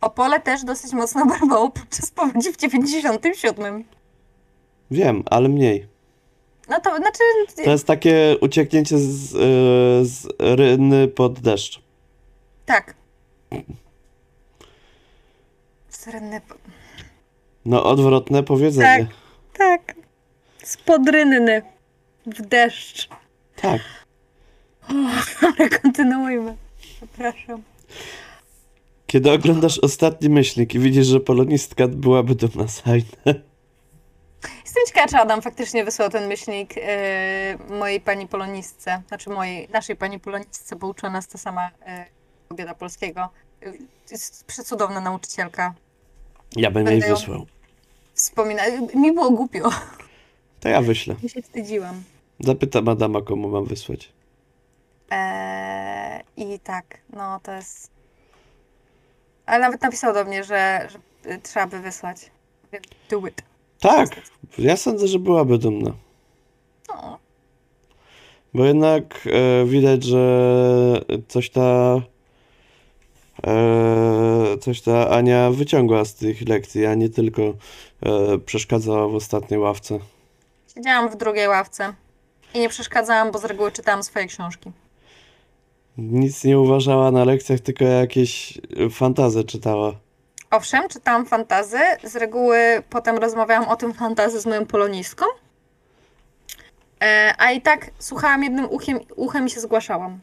[0.00, 3.84] Opole też dosyć mocno barwało podczas powodzi w 97.
[4.90, 5.86] Wiem, ale mniej.
[6.68, 7.22] No to znaczy.
[7.64, 9.38] To jest takie ucieknięcie z, e,
[10.04, 11.82] z rynny pod deszcz.
[12.66, 12.94] Tak.
[15.88, 16.40] Syrenny.
[17.68, 19.06] No, odwrotne powiedzenie.
[19.52, 19.94] Tak.
[20.64, 21.62] Spod rynny.
[22.26, 23.08] W deszcz.
[23.56, 23.80] Tak.
[25.42, 26.56] Dobra, kontynuujmy.
[26.96, 27.62] Przepraszam.
[29.06, 33.04] Kiedy oglądasz ostatni myślnik i widzisz, że polonistka byłaby dumna z Heine.
[34.64, 36.82] Jestem ciekawa, czy Adam faktycznie wysłał ten myślnik yy,
[37.78, 39.02] mojej pani polonistce.
[39.08, 41.92] Znaczy mojej, naszej pani polonistce, bo uczy nas ta sama yy,
[42.48, 43.28] kobieta polskiego.
[43.62, 43.72] Yy,
[44.10, 45.74] jest przecudowna nauczycielka.
[46.56, 47.46] Ja bym jej Będę ją- wysłał.
[48.18, 48.62] Wspomina...
[48.94, 49.70] Mi było głupio.
[50.60, 51.14] To ja wyślę.
[51.22, 52.02] Ja się wstydziłam.
[52.40, 54.12] Zapytam Adama, komu mam wysłać.
[55.10, 57.90] Eee, I tak, no to jest.
[59.46, 60.98] Ale nawet napisał do mnie, że, że
[61.32, 62.30] y, trzeba by wysłać.
[63.10, 63.42] Do it.
[63.80, 64.08] Tak,
[64.58, 65.92] ja sądzę, że byłaby dumna.
[66.88, 67.18] No,
[68.54, 72.00] Bo jednak e, widać, że coś ta
[74.60, 79.98] coś ta Ania wyciągła z tych lekcji, a nie tylko e, przeszkadzała w ostatniej ławce.
[80.74, 81.92] siedziałam w drugiej ławce
[82.54, 84.72] i nie przeszkadzałam, bo z reguły czytałam swoje książki.
[85.98, 88.58] Nic nie uważała na lekcjach, tylko jakieś
[88.90, 89.92] fantazje czytała.
[90.50, 91.78] Owszem, czytałam fantazy.
[92.04, 95.24] Z reguły potem rozmawiałam o tym fantazy z moją polonistką.
[97.02, 100.20] E, a i tak słuchałam jednym uchiem, uchem i się zgłaszałam.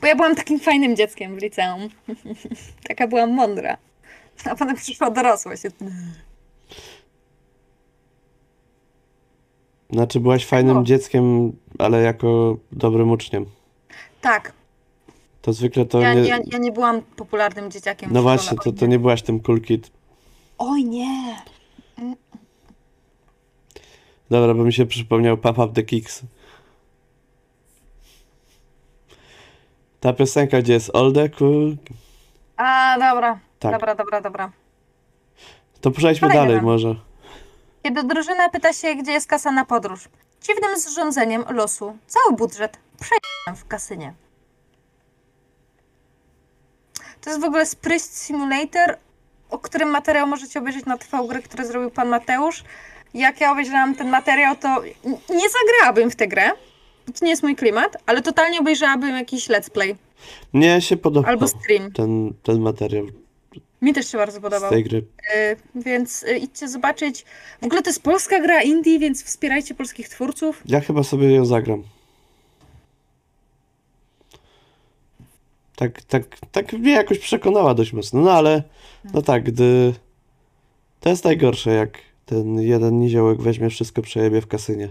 [0.00, 1.88] Bo ja byłam takim fajnym dzieckiem w liceum.
[2.88, 3.76] Taka byłam mądra.
[4.44, 5.62] A potem przyszła dorosłość.
[9.90, 10.82] Znaczy, byłaś fajnym O.
[10.82, 13.46] dzieckiem, ale jako dobrym uczniem.
[14.20, 14.52] Tak,
[15.42, 16.20] To zwykle to ja, nie.
[16.28, 18.08] ja, ja nie byłam popularnym dzieciakiem.
[18.12, 19.90] No szkole, właśnie, to, to nie byłaś tym cool kid.
[20.58, 21.36] Oj nie.
[24.30, 26.22] Dobra, bo mi się przypomniał Up The Kicks.
[30.00, 31.76] Ta piosenka, gdzie jest All The Cool,
[32.56, 33.38] A, dobra.
[33.58, 33.72] Tak.
[33.72, 34.50] Dobra, dobra, dobra.
[35.80, 36.94] to przejdźmy Kolejny dalej może.
[37.82, 40.08] Kiedy drużyna pyta się, gdzie jest kasa na podróż.
[40.42, 41.96] Dziwnym zrządzeniem losu.
[42.06, 44.14] Cały budżet przejdę w kasynie.
[47.20, 48.96] To jest w ogóle Spryst Simulator,
[49.50, 52.64] o którym materiał możecie obejrzeć na TV gry, który zrobił pan Mateusz.
[53.14, 54.82] Jak ja obejrzałam ten materiał, to
[55.30, 56.50] nie zagrałabym w tę grę.
[57.14, 59.96] To nie jest mój klimat, ale totalnie obejrzałabym jakiś let's play
[60.52, 61.92] Mnie się podobał albo stream.
[61.92, 63.06] ten, ten materiał
[63.82, 64.70] Mi też się bardzo z podobał.
[64.70, 64.98] tej gry.
[64.98, 67.24] Y, więc y, idźcie zobaczyć.
[67.62, 70.62] W ogóle to jest polska gra indie, więc wspierajcie polskich twórców.
[70.66, 71.82] Ja chyba sobie ją zagram.
[75.76, 78.20] Tak, tak, tak mnie jakoś przekonała dość mocno.
[78.20, 78.62] No ale,
[79.14, 79.94] no tak, gdy...
[81.00, 84.88] To jest najgorsze, jak ten jeden niziołek weźmie wszystko, przejebie w kasynie.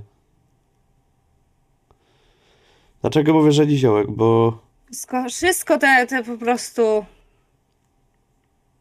[3.02, 4.12] Dlaczego mówię, że niziołek?
[4.12, 7.06] Bo Wszystko, wszystko te, te po prostu.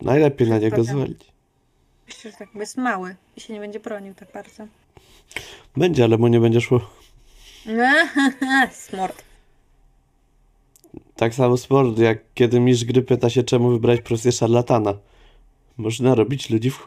[0.01, 1.25] najlepiej na niego zwalić.
[2.07, 4.67] Myślę, że tak jest mały i się nie będzie bronił tak bardzo.
[5.77, 6.81] Będzie, ale mu nie będzie szło.
[8.73, 9.23] Smort.
[11.17, 14.95] Tak samo sport, jak kiedy mistrz gry pyta się, czemu wybrać profesję szarlatana.
[15.77, 16.87] Można robić ludzi w chuj.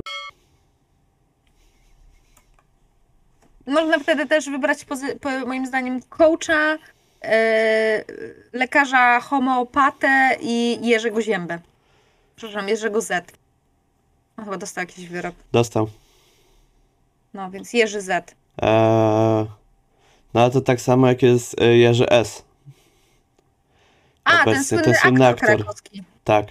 [3.68, 6.78] Można wtedy też wybrać pozy- po, moim zdaniem coacha,
[8.53, 11.60] lekarza homeopatę i Jerzego Ziębę.
[12.36, 13.32] Przepraszam, Jerzego Z.
[14.38, 15.36] On chyba dostał jakiś wyrok.
[15.51, 15.89] Dostał.
[17.34, 18.36] No więc Jerzy Z.
[18.62, 19.45] Eee,
[20.34, 22.43] no ale to tak samo jak jest e, Jerzy S.
[24.23, 25.65] A, ten Obecnie, słynny ten słynny aktor, aktor.
[26.23, 26.45] Tak.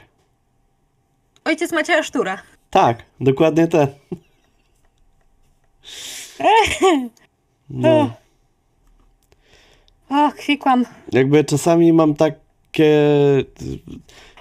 [1.45, 2.43] Ojciec Macieja Sztura.
[2.71, 3.89] Tak, dokładnie te.
[7.71, 8.11] No.
[10.11, 10.85] O, kwikłam.
[11.13, 12.93] Jakby czasami mam takie,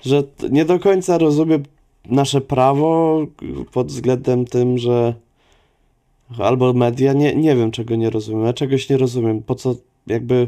[0.06, 1.64] że nie do końca rozumiem
[2.06, 3.20] nasze prawo
[3.72, 5.14] pod względem tym, że
[6.40, 9.76] albo media, nie, nie wiem czego nie rozumiem, ja czegoś nie rozumiem, po co
[10.08, 10.48] jakby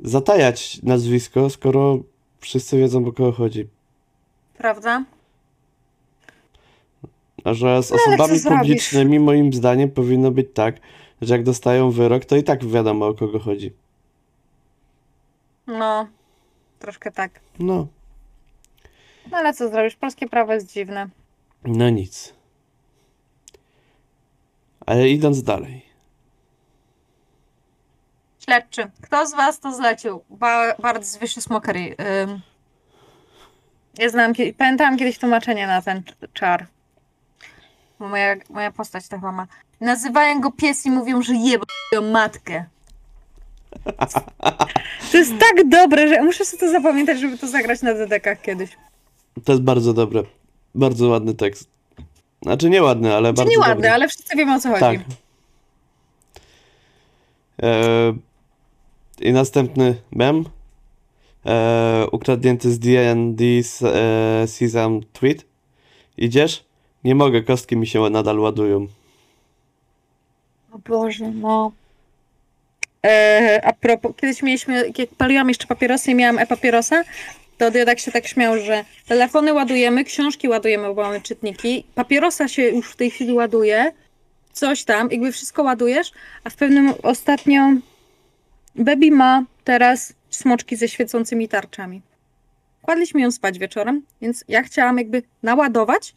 [0.00, 1.98] zatajać nazwisko, skoro
[2.40, 3.66] wszyscy wiedzą o kogo chodzi.
[4.58, 5.04] Prawda?
[7.44, 8.60] A że z No, osobami zrobisz?
[8.62, 10.80] publicznymi moim zdaniem powinno być tak,
[11.22, 13.72] że jak dostają wyrok, to i tak wiadomo o kogo chodzi.
[15.66, 16.06] No,
[16.78, 17.40] troszkę tak.
[17.58, 17.86] No,
[19.30, 19.96] No ale co zrobisz?
[19.96, 21.08] Polskie prawo jest dziwne.
[21.64, 22.34] no nic.
[24.86, 25.86] Ale idąc dalej.
[28.44, 28.90] Śledczy.
[29.02, 30.22] Kto z was to zlecił?
[30.30, 31.96] Ba bardzo zwyższy smokery.
[32.22, 32.40] Ym.
[33.98, 36.66] Ja znam, pamiętałam kiedyś tłumaczenie na ten cz- czar.
[37.98, 39.46] Moja, moja postać tak ma.
[39.80, 41.64] Nazywają go pies i mówią, że jebą
[42.12, 42.64] matkę.
[45.12, 48.70] To jest tak dobre, że muszę sobie to zapamiętać, żeby to zagrać na dedekach kiedyś.
[49.44, 50.22] To jest bardzo dobre.
[50.74, 51.68] Bardzo ładny tekst.
[52.42, 53.90] Znaczy nie ładny, ale Czy bardzo nie ładne, dobry.
[53.90, 54.80] ale wszyscy wiemy o co chodzi.
[54.80, 54.96] Tak.
[57.62, 58.12] E,
[59.20, 60.44] I następny mem.
[61.46, 65.44] E, ukradnięty z D&D s- e, Sesam tweet.
[66.18, 66.64] Idziesz?
[67.04, 68.86] Nie mogę, kostki mi się nadal ładują.
[70.72, 71.72] O Boże, no.
[73.04, 77.04] E, a propos, kiedyś mieliśmy, jak paliłam jeszcze papierosy i miałam e-papierosa,
[77.58, 82.62] to Diodak się tak śmiał, że telefony ładujemy, książki ładujemy, bo mamy czytniki, papierosa się
[82.62, 83.92] już w tej chwili ładuje,
[84.52, 86.12] coś tam, jakby wszystko ładujesz,
[86.44, 87.72] a w pewnym ostatnio
[88.74, 92.02] Baby ma teraz smoczki ze świecącymi tarczami.
[92.82, 96.14] Kładliśmy ją spać wieczorem, więc ja chciałam jakby naładować,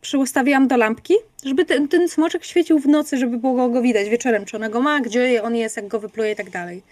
[0.00, 4.44] przyustawiłam do lampki, żeby ten, ten smoczek świecił w nocy, żeby było go widać wieczorem,
[4.44, 6.82] czy ona go ma, gdzie on jest, jak go wypluje i tak dalej.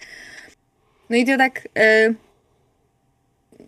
[1.09, 2.13] No i to tak e,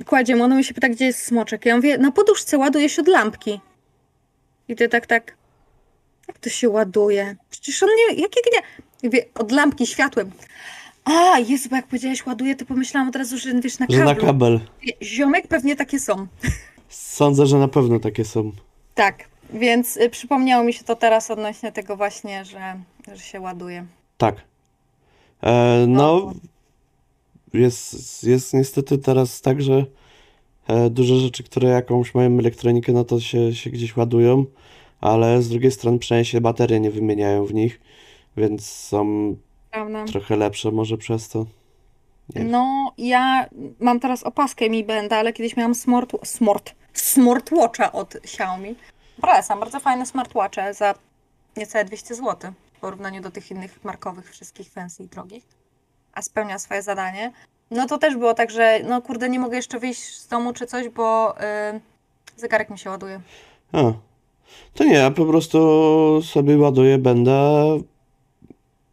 [0.06, 1.66] kładziemy, ona mi się pyta, gdzie jest smoczek.
[1.66, 3.60] Ja mówię, na poduszce ładuje się od lampki.
[4.68, 5.38] I ty tak, tak,
[6.28, 7.36] jak to się ładuje?
[7.50, 8.62] Przecież on nie, jakiego nie?
[9.04, 10.32] Ja mówię, od lampki światłem.
[11.06, 14.16] A, Jezu, bo jak powiedziałeś ładuje, to pomyślałam od razu, że wiesz, na Że na
[14.16, 14.60] kabel.
[15.04, 16.28] Ziomek pewnie takie są.
[16.90, 18.52] Sądzę, że na pewno takie są.
[18.98, 22.80] Tak, więc y, przypomniało mi się to teraz odnośnie tego właśnie, że,
[23.14, 23.86] że się ładuje.
[24.18, 24.36] Tak.
[25.44, 26.34] E, no,
[27.54, 29.86] jest, jest niestety teraz tak, że
[30.68, 34.46] e, duże rzeczy, które jakąś mają elektronikę, no to się, się gdzieś ładują,
[35.02, 37.82] ale z drugiej strony przynajmniej się baterie nie wymieniają w nich,
[38.38, 39.36] więc są
[39.72, 40.06] Prawda?
[40.06, 41.46] trochę lepsze może przez to.
[42.36, 42.44] Nie.
[42.44, 48.76] No, ja mam teraz opaskę Mi Benda, ale kiedyś miałam smart, smart, smartwatcha od Xiaomi.
[49.22, 50.94] Polecam, bardzo fajne smartwatche za
[51.58, 55.44] niecałe 200 zł w porównaniu do tych innych markowych, wszystkich fancy i drogich.
[56.14, 57.32] A spełnia swoje zadanie.
[57.72, 60.68] No to też było tak, że no kurde, nie mogę jeszcze wyjść z domu czy
[60.68, 61.80] coś, bo y,
[62.38, 63.22] zegarek mi się ładuje.
[63.72, 63.82] A,
[64.74, 67.42] to nie, ja po prostu sobie ładuję, będę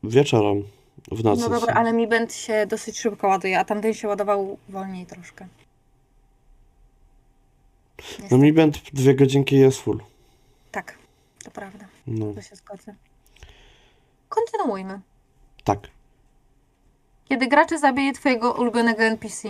[0.03, 0.65] wieczorem,
[1.13, 1.43] w nocy.
[1.43, 5.47] No dobra, ale mi band się dosyć szybko ładuje, a tamten się ładował wolniej troszkę.
[8.31, 9.99] No mi będę dwie godzinki jest full.
[10.73, 10.99] Tak,
[11.45, 12.95] to prawda, No, to się zgodzę.
[14.29, 15.01] Kontynuujmy.
[15.65, 15.79] tak.
[17.29, 19.49] Kiedy gracze zabije twojego ulubionego NPC?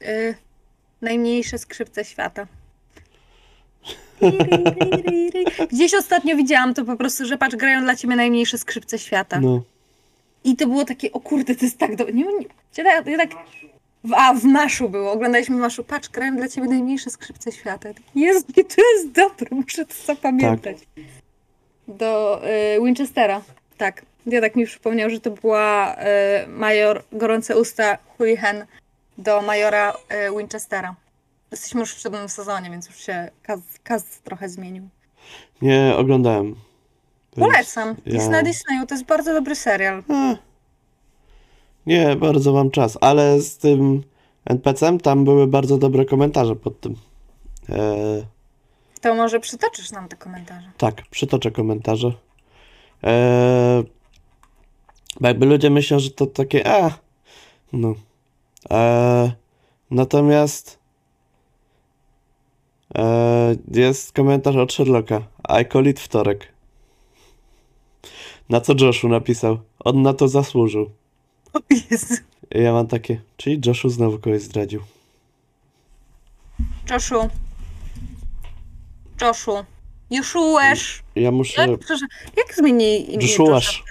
[0.00, 0.34] Yy,
[1.02, 2.46] najmniejsze skrzypce świata.
[5.72, 9.40] Gdzieś ostatnio widziałam to po prostu, że patrz, grają dla ciebie najmniejsze skrzypce świata.
[9.40, 9.62] No,
[10.44, 12.04] I to było takie, o kurde, to jest tak do...
[12.04, 13.30] Nie, nie, ja, tak- ja tak...
[14.04, 15.84] W, a, w Maszu było, oglądaliśmy Maszu.
[15.84, 17.88] Patrz, grają dla ciebie najmniejsze skrzypce świata.
[17.94, 20.76] Tak, Jezu, nie, to jest dobre, muszę to zapamiętać.
[21.88, 22.40] Do
[22.76, 23.42] y, Winchestera,
[23.76, 24.02] tak.
[24.26, 25.98] Ja tak mi przypomniał, że to była y,
[26.48, 28.64] major Gorące Usta Hurihan
[29.18, 30.94] do majora y, Winchestera.
[31.50, 34.88] Jesteśmy już w siódmym sezonie, więc już się kaz, kaz trochę zmienił.
[35.62, 36.54] nie oglądałem.
[37.36, 37.96] Polecam.
[38.06, 40.02] Jest ja- na Disneyu, to jest bardzo dobry serial.
[40.08, 40.36] A,
[41.86, 44.02] nie, bardzo mam czas, ale z tym
[44.44, 46.96] NPC-em tam były bardzo dobre komentarze pod tym.
[47.68, 48.26] E,
[49.00, 50.70] To może przytoczysz nam te komentarze.
[50.78, 52.12] tak, przytoczę komentarze.
[53.04, 53.82] E,
[55.20, 56.90] bo jakby ludzie myślą, że to takie a,
[57.72, 57.94] no.
[58.70, 59.32] E,
[59.90, 60.78] natomiast
[62.98, 65.22] e, jest komentarz od Sherlocka.
[65.60, 66.54] I call it wtorek.
[68.48, 69.58] Na co Joshu napisał?
[69.84, 70.90] On na to zasłużył.
[71.90, 72.14] Jezu.
[72.50, 74.80] Ja mam takie, czyli Joshu znowu kogoś zdradził.
[76.90, 77.28] Joshu.
[79.20, 79.64] Joshu.
[80.10, 81.02] Joshuesz.
[81.16, 83.84] Ja muszę Jak, przepraszam, jak zmieni imię Joshuasz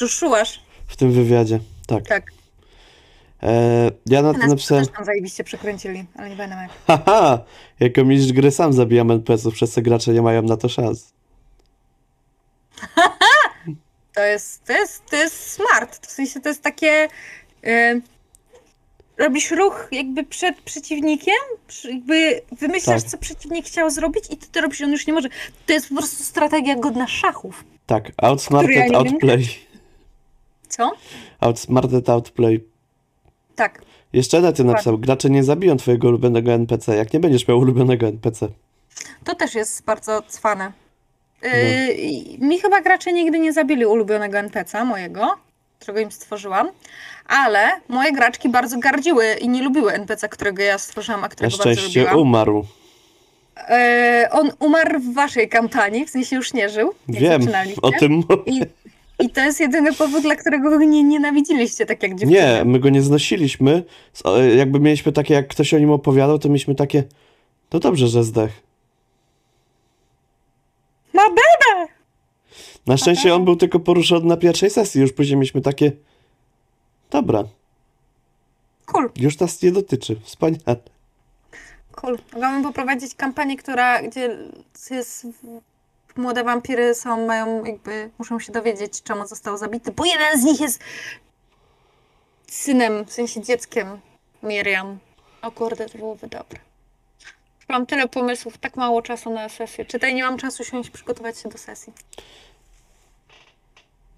[0.00, 0.60] Joshuasz.
[0.86, 1.60] w tym wywiadzie.
[1.86, 2.08] Tak.
[2.08, 2.32] Tak.
[3.42, 6.70] E, ja na Nas napisałem, też tam zajebiście przekręcili, ale nie będę jak.
[7.04, 7.44] haha,
[7.80, 11.12] jako mistrz gry sam zabijam NPC-ów, wszyscy gracze nie mają na to szans.
[14.16, 16.06] To jest, to jest, to jest smart.
[16.06, 17.08] W sensie to jest takie...
[17.66, 18.02] y,
[19.18, 21.34] robisz ruch jakby przed przeciwnikiem,
[21.84, 23.10] jakby wymyślasz, Tak.
[23.10, 25.28] co przeciwnik chciał zrobić i ty to robisz, on już nie może.
[25.66, 27.64] To jest po prostu strategia godna szachów.
[27.86, 28.94] Tak, ja outsmarted, wiem.
[28.94, 29.46] outplay.
[30.68, 30.92] Co?
[31.40, 32.64] Outsmarted, outplay.
[33.56, 33.82] Tak.
[34.12, 38.06] Jeszcze na ty napisał, gracze nie zabiją twojego ulubionego NPC, jak nie będziesz miał ulubionego
[38.06, 38.48] NPC.
[39.24, 40.72] To też jest bardzo cwane.
[41.46, 41.58] No.
[41.58, 45.34] Yy, mi chyba gracze nigdy nie zabili ulubionego NPC'a mojego,
[45.78, 46.68] którego im stworzyłam,
[47.26, 51.56] ale moje graczki bardzo gardziły i nie lubiły NPC'a, którego ja stworzyłam, a Na którego
[51.56, 52.20] bardzo szczęście lubiłam.
[52.20, 52.64] umarł.
[53.68, 57.42] Yy, on umarł w waszej kampanii, w sensie już nie żył, Wiem,
[57.82, 58.42] o tym mówię.
[58.46, 62.32] I, I to jest jedyny powód, dla którego go nie nienawidziliście, tak jak dziewczyny.
[62.32, 63.82] Nie, my go nie znosiliśmy.
[64.56, 67.04] Jakby mieliśmy takie, jak ktoś o nim opowiadał, to mieliśmy takie,
[67.68, 68.65] to dobrze, że zdech.
[71.16, 71.92] Ma bebę!
[72.86, 75.92] Na szczęście on był tylko poruszony na pierwszej sesji, już później mieliśmy takie,
[77.10, 77.44] dobra,
[78.86, 80.76] Cool, już nas nie dotyczy, wspaniale.
[81.92, 82.18] cool.
[82.32, 84.38] Mogłabym poprowadzić kampanię, która, gdzie
[84.90, 85.26] jest...
[86.16, 90.60] Młode wampiry są, mają jakby, muszą się dowiedzieć, czemu został zabity, bo jeden z nich
[90.60, 90.80] jest
[92.46, 94.00] synem, w sensie dzieckiem
[94.42, 94.98] Miriam.
[95.42, 96.58] O kurde, to byłoby dobre.
[97.68, 99.84] Mam tyle pomysłów, tak mało czasu na sesję.
[99.84, 101.92] Czytaj, nie mam czasu siąść, przygotować się do sesji.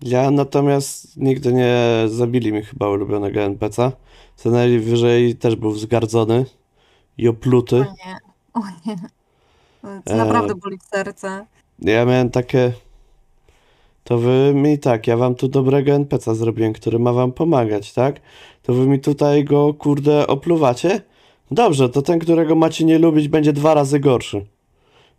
[0.03, 1.75] Ja natomiast nigdy nie
[2.07, 3.93] zabili mi chyba ulubionego NPC.
[4.37, 6.45] Co najwyżej też był wzgardzony
[7.19, 7.77] i opluty.
[7.77, 8.19] O nie,
[8.55, 8.97] o nie.
[10.05, 11.47] To E, naprawdę boli w serce.
[11.79, 12.73] Ja miałem takie.
[14.05, 18.20] To wy mi tak, ja wam tu dobrego NPC zrobiłem, który ma wam pomagać, tak?
[18.62, 21.01] To wy mi tutaj go, kurde, opluwacie?
[21.51, 24.46] Dobrze, to ten, którego macie nie lubić, będzie dwa razy gorszy.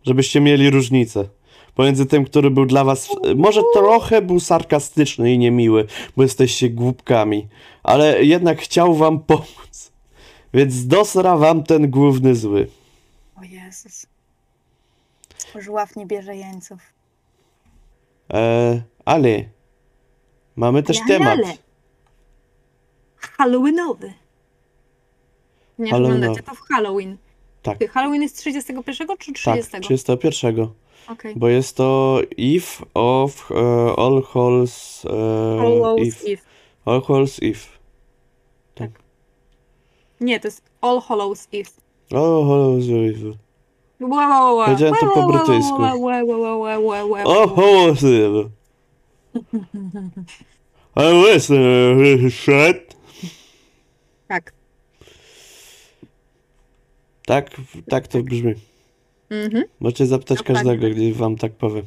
[0.02, 1.28] Żebyście mieli różnicę.
[1.74, 3.08] Pomiędzy tym, który był dla was.
[3.36, 7.48] Może trochę był sarkastyczny i niemiły, bo jesteście głupkami,
[7.82, 9.92] ale jednak chciał wam pomóc.
[10.54, 12.68] Więc dosra wam ten główny zły.
[13.40, 14.06] O Jezus.
[15.58, 16.78] Żław nie bierze jeńców.
[18.32, 19.44] E, ale
[20.56, 21.38] mamy też Ale, temat.
[21.38, 21.54] ale.
[23.16, 24.12] Halloweenowy.
[25.80, 26.20] Nie Halloweenowy.
[26.20, 27.16] oglądacie to w Halloween.
[27.62, 27.90] Tak.
[27.90, 29.70] Halloween jest 31 czy 30?
[29.70, 30.68] Tak, 31.
[31.08, 31.34] Okej.
[31.36, 33.54] Bo jest to Eve of e,
[33.96, 35.08] All Hallows e,
[35.58, 36.32] Hallows Eve.
[36.32, 36.42] Eve.
[36.84, 37.80] All Hallows Eve.
[40.20, 41.70] Nie, to jest All Hallows Eve.
[42.12, 43.36] All Hallows Eve.
[44.00, 44.64] Ła, ła, ła.
[44.66, 45.74] Powiedziałem to po brytyjsku.
[45.82, 47.46] O, ła.
[47.46, 48.30] hołosy!
[50.96, 52.96] I listen, shit.
[54.28, 54.52] Tak.
[57.30, 57.50] Tak,
[57.88, 58.54] tak to brzmi.
[59.30, 59.64] Mhm.
[59.80, 60.64] Możecie zapytać Dokładnie.
[60.70, 61.86] każdego, gdy wam tak powiem.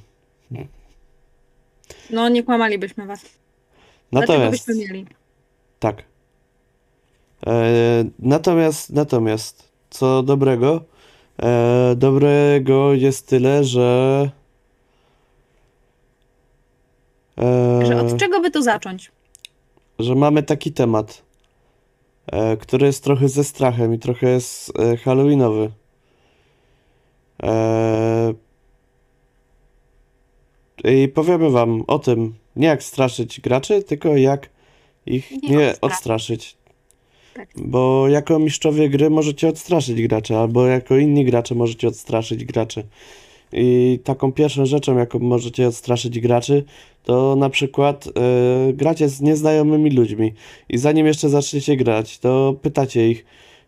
[2.10, 3.22] No, nie kłamalibyśmy was.
[4.12, 5.06] Dlaczego Natomiast, byśmy mieli?
[5.80, 6.04] tak.
[7.48, 7.64] E,
[8.20, 10.84] natomiast, natomiast, co dobrego?
[11.44, 14.30] E, dobrego jest tyle, że...
[17.38, 19.12] E, Że od czego by tu zacząć?
[20.00, 21.22] że mamy taki temat,
[22.28, 25.72] e, który jest trochę ze strachem i trochę jest e, halloweenowy.
[27.44, 28.34] E,
[30.84, 34.50] I powiemy wam o tym, nie jak straszyć graczy, tylko jak
[35.06, 36.58] ich Nie nie, odstraszyć.
[37.34, 37.50] Tak.
[37.56, 42.84] Bo jako mistrzowie gry możecie odstraszyć graczy, albo jako inni gracze możecie odstraszyć graczy.
[43.54, 46.64] I taką pierwszą rzeczą, jaką możecie odstraszyć graczy,
[47.04, 50.34] to na przykład e, gracie z nieznajomymi ludźmi
[50.70, 53.26] i zanim jeszcze zaczniecie grać, to pytacie ich,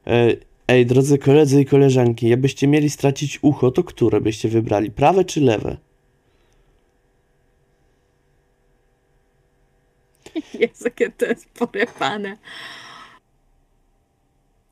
[0.08, 0.36] e,
[0.68, 5.42] ej, drodzy koledzy i koleżanki, jakbyście mieli stracić ucho, to które byście wybrali, prawe czy
[5.42, 5.78] lewe?
[10.60, 12.38] Jezu, jakie to jest porypane.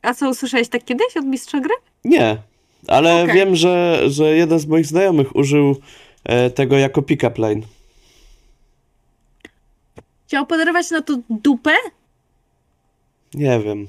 [0.01, 1.73] A co, usłyszałeś tak kiedyś od mistrza gry?
[2.05, 2.37] Nie,
[2.87, 3.35] ale Okej.
[3.35, 5.75] wiem, że, że jeden z moich znajomych użył
[6.23, 7.61] e, tego jako pick-up line.
[10.27, 11.71] Chciał podarować na to dupę?
[13.33, 13.87] Nie wiem.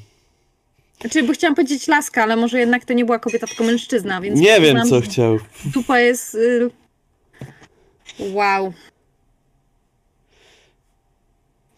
[1.01, 4.40] Znaczy, bo chciałam powiedzieć laska, ale może jednak to nie była kobieta, tylko mężczyzna, więc
[4.40, 5.38] Nie wiem, co chciał.
[5.64, 6.34] Dupa jest...
[6.34, 6.70] Y...
[8.18, 8.72] Wow.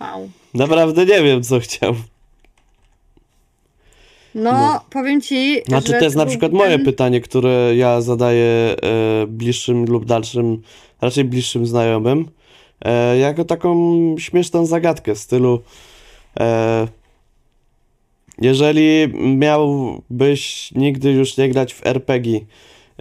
[0.00, 0.30] Wow.
[0.54, 1.94] Naprawdę nie wiem, co chciał.
[4.36, 4.80] No, No.
[4.90, 9.26] powiem ci, Znaczy, że to jest na przykład ten- moje pytanie, które ja zadaję e,
[9.28, 10.62] bliższym lub dalszym,
[11.00, 12.28] raczej bliższym znajomym,
[12.84, 13.76] e, jako taką
[14.18, 15.60] śmieszną zagadkę w stylu
[16.40, 16.88] e,
[18.40, 22.40] jeżeli miałbyś nigdy już nie grać w RPG,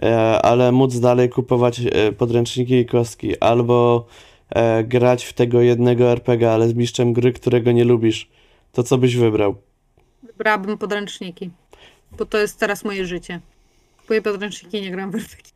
[0.02, 4.06] e, ale móc dalej kupować e, podręczniki i kostki, albo
[4.50, 8.28] e, grać w tego jednego RPG, ale z mistrzem gry, którego nie lubisz,
[8.72, 9.54] to co byś wybrał?
[10.36, 11.50] Wybrałabym podręczniki,
[12.12, 13.40] bo to jest teraz moje życie.
[14.00, 15.52] Kupuję podręczniki, nie gram w RPG.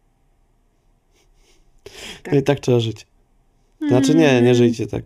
[2.33, 3.07] No i tak trzeba żyć.
[3.89, 5.05] Znaczy nie, nie żyjcie tak.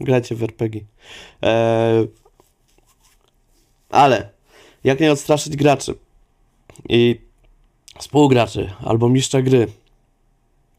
[0.00, 0.80] Grajcie w RPG.
[1.42, 2.08] Eee,
[3.90, 4.28] ale
[4.84, 5.94] jak nie odstraszyć graczy
[6.88, 7.20] i
[7.98, 9.66] współgraczy albo mistrza gry,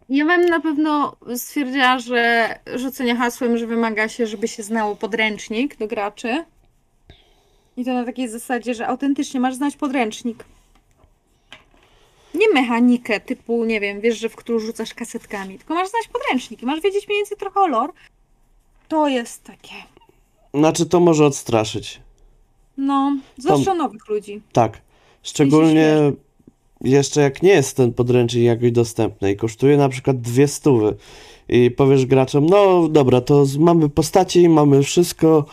[0.10, 5.78] Ja bym na pewno stwierdziła, że rzucenie hasłem, że wymaga się, żeby się znało podręcznik
[5.78, 6.46] do graczy.
[7.78, 10.46] I to na takiej zasadzie, że autentycznie masz znać podręcznik.
[12.34, 16.64] Nie mechanikę typu, nie wiem, wiesz, że w którą rzucasz kasetkami, tylko masz znać podręcznik
[16.64, 17.94] i masz wiedzieć mniej więcej trochę o lore.
[18.88, 19.76] To jest takie.
[20.54, 22.00] znaczy to może odstraszyć.
[22.78, 24.42] No, zwłaszcza nowych ludzi.
[24.54, 24.82] Tak.
[25.24, 26.12] Szczególnie
[26.82, 30.96] jeszcze jak nie jest ten podręcznik jakoś dostępny i kosztuje na przykład dwie stówy
[31.50, 35.46] i powiesz graczom, no dobra, to mamy postaci, mamy wszystko,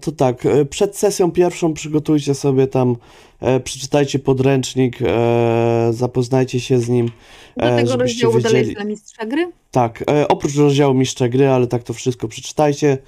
[0.00, 2.96] to tak, e, przed sesją pierwszą przygotujcie sobie tam,
[3.40, 7.10] e, przeczytajcie podręcznik, e, zapoznajcie się z nim,
[7.56, 9.52] Do e, tego rozdziału dalej wiedzieli, jest dla mistrza gry.
[9.70, 12.98] tak, e, oprócz rozdziału mistrza gry, ale tak to wszystko przeczytajcie.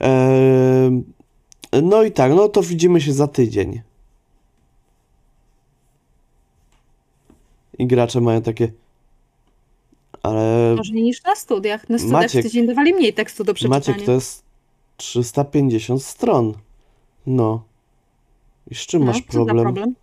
[0.00, 1.00] E,
[1.82, 3.80] no i tak, no to widzimy się za tydzień.
[7.78, 8.72] I gracze mają takie.
[10.22, 11.88] Ale Może niż na studiach.
[11.88, 13.78] Na studiach Maciek- w tydzień dawali mniej tekstu do przeczytania.
[13.78, 14.42] Maciek to jest
[14.98, 16.54] 350 stron.
[17.26, 17.62] No.
[18.70, 19.64] I z czym no, masz problem?
[19.64, 19.94] problem?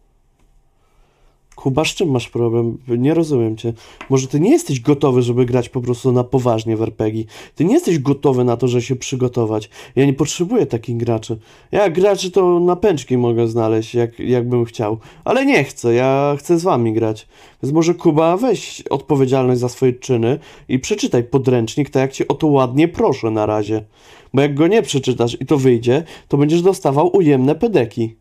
[1.55, 2.77] Kuba, z czym masz problem?
[2.87, 3.73] Nie rozumiem cię.
[4.09, 7.23] Może ty nie jesteś gotowy, żeby grać po prostu na poważnie w RPG.
[7.55, 9.69] Ty nie jesteś gotowy na to, żeby się przygotować.
[9.95, 11.37] Ja nie potrzebuję takich graczy.
[11.71, 14.97] Ja graczy to na pęczki mogę znaleźć, jak, jakbym chciał.
[15.23, 17.27] Ale nie chcę, ja chcę z wami grać.
[17.63, 20.39] Więc może Kuba, weź odpowiedzialność za swoje czyny
[20.69, 23.85] i przeczytaj podręcznik, tak jak cię o to ładnie proszę na razie.
[24.33, 28.15] Bo jak go nie przeczytasz i to wyjdzie, to będziesz dostawał ujemne pedeki.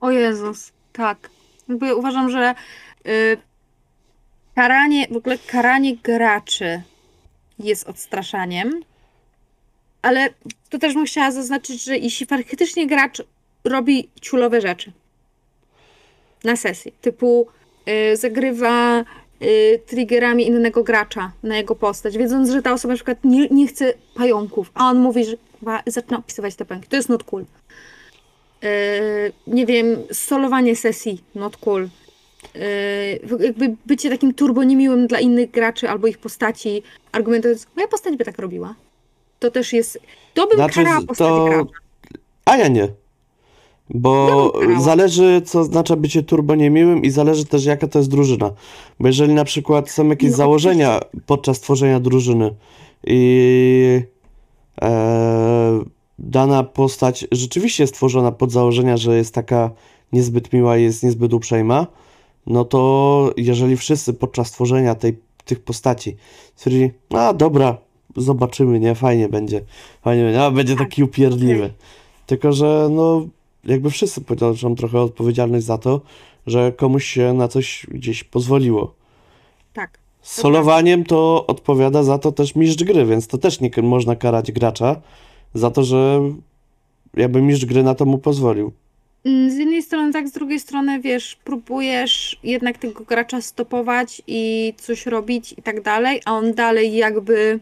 [0.00, 1.37] O Jezus, tak.
[1.68, 2.54] Jakby uważam, że
[3.06, 3.36] y,
[4.54, 6.82] karanie, w ogóle karanie graczy
[7.58, 8.82] jest odstraszaniem,
[10.02, 10.28] ale
[10.70, 13.22] to też bym chciała zaznaczyć, że jeśli faktycznie gracz
[13.64, 14.92] robi ciulowe rzeczy
[16.44, 17.46] na sesji, typu
[18.12, 19.04] y, zagrywa
[19.42, 23.66] y, triggerami innego gracza na jego postać, wiedząc, że ta osoba na przykład nie, nie
[23.66, 26.88] chce pająków, a on mówi, że chyba zaczyna opisywać te pająki.
[26.88, 27.44] To jest not cool.
[28.62, 31.88] Yy, nie wiem, solowanie sesji, not cool.
[32.54, 36.82] yy, jakby bycie takim turbo niemiłym dla innych graczy albo ich postaci,
[37.12, 38.74] argumentując, moja postać by tak robiła.
[39.38, 39.98] To też jest,
[40.34, 41.70] to bym Znaczy, karała postać to- gracza.
[42.44, 42.88] A ja nie.
[43.90, 48.50] Bo zależy, co oznacza bycie turbo niemiłym i zależy też, jaka to jest drużyna.
[49.00, 52.54] Bo jeżeli na przykład są jakieś No, założenia podczas tworzenia drużyny
[53.06, 54.00] i
[54.82, 55.80] e,
[56.18, 59.70] dana postać rzeczywiście jest tworzona pod założenia, że jest taka
[60.12, 61.86] niezbyt miła i jest niezbyt uprzejma,
[62.46, 66.16] no to jeżeli wszyscy podczas tworzenia tej, tych postaci
[66.54, 67.76] stwierdzili, a dobra,
[68.16, 69.64] zobaczymy, nie, fajnie będzie,
[70.02, 71.72] fajnie będzie, a będzie taki upierdliwy.
[72.26, 73.26] Tylko, że no,
[73.64, 76.00] jakby wszyscy ponoszą trochę odpowiedzialność za to,
[76.46, 78.94] że komuś się na coś gdzieś pozwoliło.
[79.72, 79.98] Tak.
[80.22, 85.00] Solowaniem to odpowiada za to też mistrz gry, więc to też nie można karać gracza
[85.54, 86.20] za to, że
[87.14, 88.72] jakby mistrz gry na to mu pozwolił.
[89.24, 94.74] Mm, Z jednej strony tak, z drugiej strony wiesz, próbujesz jednak tego gracza stopować i
[94.76, 97.60] coś robić i tak dalej, a on dalej jakby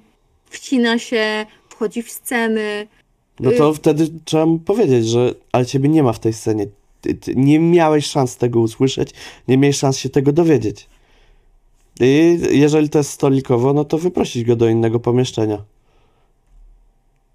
[0.51, 2.87] wcina się, wchodzi w sceny.
[3.41, 6.66] No to wtedy trzeba mu powiedzieć, że ale ciebie nie ma w tej scenie.
[7.01, 9.11] Ty, ty nie miałeś szans tego usłyszeć,
[9.49, 10.89] nie miałeś szans się tego dowiedzieć.
[12.01, 15.62] I jeżeli to jest stolikowo, no to wyprosić go do innego pomieszczenia.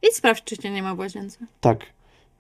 [0.04, 1.38] I sprawdź, czy cię nie ma w łazience.
[1.62, 1.86] Tak.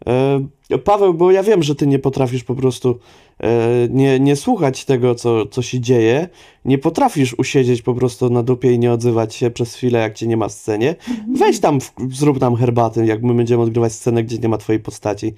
[0.07, 2.99] E, Paweł, bo ja wiem, że ty nie potrafisz po prostu
[3.39, 6.29] e, nie, nie słuchać tego, co, co się dzieje.
[6.65, 10.27] Nie potrafisz usiedzieć po prostu na dupie i nie odzywać się przez chwilę, jak cię
[10.27, 10.95] nie ma w scenie.
[11.35, 14.79] Weź tam, w, zrób nam herbatę, jak my będziemy odgrywać scenę, gdzie nie ma twojej
[14.79, 15.33] postaci.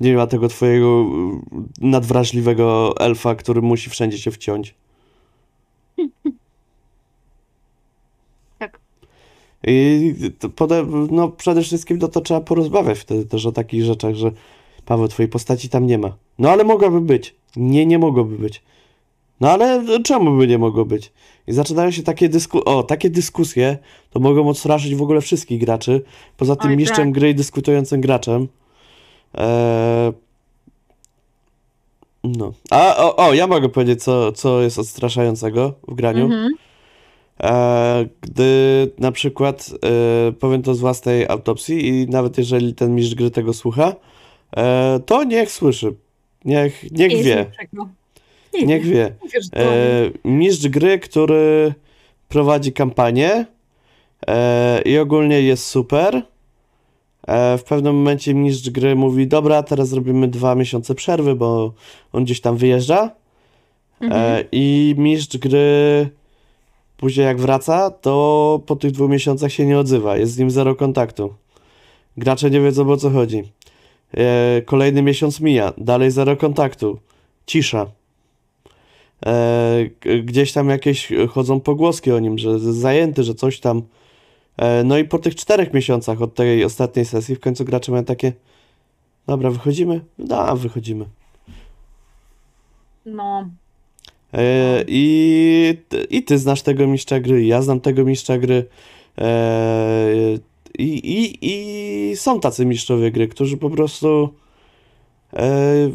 [0.00, 1.06] Gdzie nie ma tego twojego
[1.82, 4.74] y, nadwrażliwego elfa, który musi wszędzie się wciąć.
[8.58, 8.80] Tak.
[9.66, 10.14] I
[10.56, 14.30] pode, no przede wszystkim no to trzeba porozmawiać wtedy też o takich rzeczach, że
[14.84, 16.16] Paweł, twojej postaci tam nie ma.
[16.38, 17.34] No ale mogłaby być.
[17.56, 18.62] Nie, nie mogłoby być.
[19.40, 21.12] No ale czemu by nie mogło być?
[21.46, 22.60] I zaczynają się takie dysku...
[22.64, 23.78] O, takie dyskusje
[24.10, 26.02] to mogą odstraszyć w ogóle wszystkich graczy.
[26.36, 27.14] Poza tym Oj, mistrzem tak.
[27.14, 28.48] gry i dyskutującym graczem.
[29.34, 30.12] Eee...
[32.24, 32.52] No.
[32.70, 36.24] A, o, o, ja mogę powiedzieć, co, co jest odstraszającego w graniu.
[36.24, 36.52] Mhm.
[37.42, 39.70] E, gdy na przykład,
[40.28, 43.94] e, powiem to z własnej autopsji i nawet jeżeli ten mistrz gry tego słucha,
[44.56, 45.94] e, to niech słyszy,
[46.44, 47.46] niech, niech jest wie.
[48.54, 48.92] Nie, niech nie.
[48.92, 49.14] wie.
[49.56, 51.74] E, mistrz gry, który
[52.28, 53.46] prowadzi kampanię
[54.26, 56.22] e, i ogólnie jest super.
[57.26, 61.72] E, w pewnym momencie mistrz gry mówi, dobra, teraz zrobimy dwa miesiące przerwy, bo
[62.12, 63.10] on gdzieś tam wyjeżdża.
[64.00, 64.44] Mhm.
[64.52, 66.08] I mistrz gry
[67.04, 70.16] później jak wraca, to po tych dwóch miesiącach się nie odzywa.
[70.16, 71.34] Jest z nim zero kontaktu.
[72.16, 73.42] Gracze nie wiedzą o co chodzi.
[74.16, 76.98] E, kolejny miesiąc mija, dalej zero kontaktu.
[77.46, 77.86] Cisza.
[79.26, 79.84] E,
[80.22, 83.82] gdzieś tam jakieś chodzą pogłoski o nim, że jest zajęty, że coś tam.
[84.56, 88.04] E, no i po tych czterech miesiącach od tej ostatniej sesji w końcu gracze mają
[88.04, 88.32] takie
[89.26, 90.00] dobra, wychodzimy?
[90.18, 91.04] Da, wychodzimy.
[93.06, 93.48] No,
[94.88, 95.78] i,
[96.10, 98.64] I ty znasz tego mistrza gry, ja znam tego mistrza gry.
[99.18, 100.38] E,
[100.78, 104.28] i, i, I są tacy mistrzowie gry, którzy po prostu
[105.32, 105.90] e,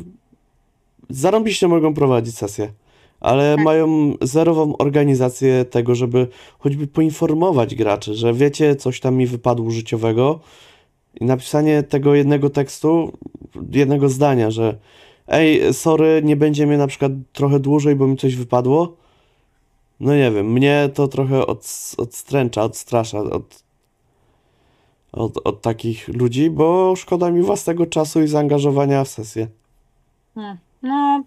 [1.09, 2.71] zarąbiście mogą prowadzić sesję,
[3.19, 3.65] ale Tak.
[3.65, 6.27] mają zerową organizację tego, żeby
[6.59, 10.39] choćby poinformować graczy, że wiecie, coś tam mi wypadło życiowego
[11.21, 13.11] i napisanie tego jednego tekstu,
[13.71, 14.77] jednego zdania, że
[15.29, 18.97] ej, sorry, nie będzie mnie na przykład trochę dłużej, bo mi coś wypadło.
[19.99, 23.63] No nie wiem, mnie to trochę od, odstręcza, odstrasza od,
[25.11, 29.47] od, od takich ludzi, bo szkoda mi własnego czasu i zaangażowania w sesję.
[30.35, 31.23] no, no.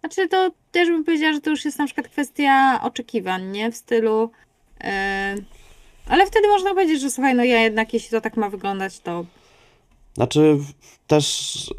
[0.00, 3.72] Znaczy to też bym powiedziała, że to już jest na przykład kwestia oczekiwań, nie?
[3.72, 4.30] W stylu...
[4.80, 4.88] Yy...
[6.08, 9.24] Ale wtedy można powiedzieć, że słuchaj, no ja jednak jeśli to tak ma wyglądać, to
[10.14, 10.58] Znaczy
[11.06, 11.74] też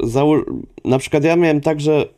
[0.84, 2.08] na przykład ja miałem tak, że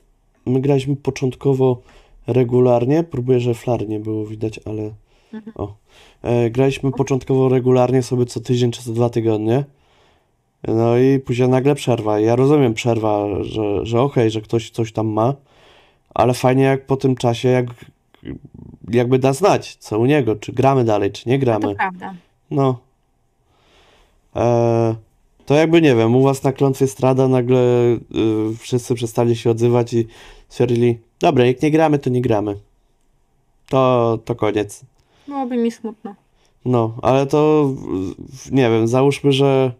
[0.47, 1.83] my graliśmy początkowo
[2.27, 4.91] regularnie, próbuję, że flar nie było widać, ale
[5.33, 5.53] Mhm.
[5.57, 5.75] o.
[6.23, 9.64] E, graliśmy początkowo regularnie sobie co tydzień czy co dwa tygodnie.
[10.69, 12.21] No i później nagle przerwa.
[12.21, 15.35] Ja rozumiem przerwa, że, że okej, że ktoś coś tam ma,
[16.14, 17.66] ale fajnie jak po tym czasie, jak
[18.91, 21.75] jakby da znać, co u niego, czy gramy dalej, czy nie to gramy.
[21.75, 22.14] prawda.
[22.51, 22.79] No.
[24.37, 24.95] E,
[25.49, 27.99] to jakby nie wiem, u was na klątwie strada nagle y,
[28.59, 30.07] wszyscy przestali się odzywać i
[30.49, 32.57] stwierdzili, dobra, jak nie gramy, to nie gramy.
[33.69, 34.85] To, to koniec.
[35.29, 36.15] Byłoby mi smutno.
[36.65, 37.71] No, ale to
[38.51, 39.73] nie wiem, załóżmy, że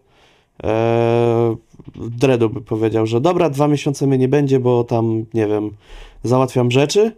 [0.63, 1.55] e,
[1.95, 5.71] Dredu by powiedział, że dobra, dwa miesiące mnie nie będzie, bo tam, nie wiem,
[6.23, 7.11] załatwiam rzeczy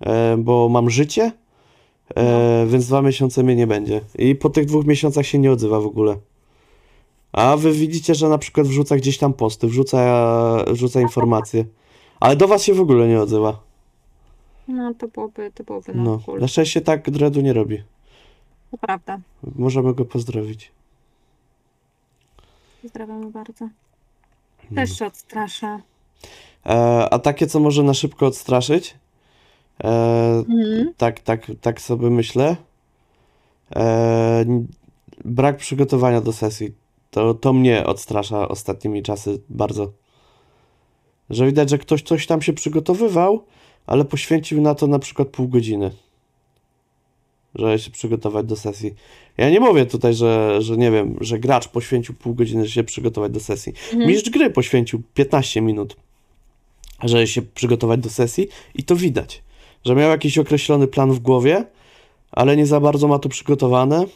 [0.00, 1.32] e, bo mam życie,
[2.16, 4.00] e, więc dwa miesiące mnie nie będzie.
[4.18, 6.16] I po tych dwóch miesiącach się nie odzywa w ogóle.
[7.32, 9.98] A wy widzicie, że na przykład wrzuca gdzieś tam posty, wrzuca,
[10.66, 11.64] wrzuca informacje,
[12.20, 13.60] ale do was się w ogóle nie odzywa.
[14.68, 16.40] No to byłoby, to byłoby no, No, cool.
[16.40, 17.82] na szczęście tak Dredu nie robi.
[18.70, 19.18] To prawda.
[19.56, 20.72] Możemy go pozdrowić.
[22.82, 23.68] Pozdrawiamy bardzo.
[24.70, 24.76] No.
[24.76, 25.80] Też się odstrasza.
[26.66, 28.96] E, a takie, co może na szybko odstraszyć,
[29.84, 29.88] e,
[30.48, 30.94] Mhm.
[30.96, 32.56] tak, tak, tak sobie myślę,
[33.76, 34.44] e,
[35.24, 36.72] brak przygotowania do sesji.
[37.12, 39.92] To, to mnie odstrasza ostatnimi czasy bardzo.
[41.30, 43.44] Że widać, że ktoś coś tam się przygotowywał,
[43.86, 45.90] ale poświęcił na to na przykład pół godziny.
[47.54, 48.94] Żeby się przygotować do sesji.
[49.36, 52.84] Ja nie mówię tutaj, że, że nie wiem, że gracz poświęcił pół godziny, żeby się
[52.84, 53.72] przygotować do sesji.
[53.92, 54.10] Mhm.
[54.10, 55.96] Mistrz gry poświęcił 15 minut,
[57.04, 59.42] żeby się przygotować do sesji i to widać,
[59.84, 61.64] że miał jakiś określony plan w głowie,
[62.30, 64.06] ale nie za bardzo ma to przygotowane,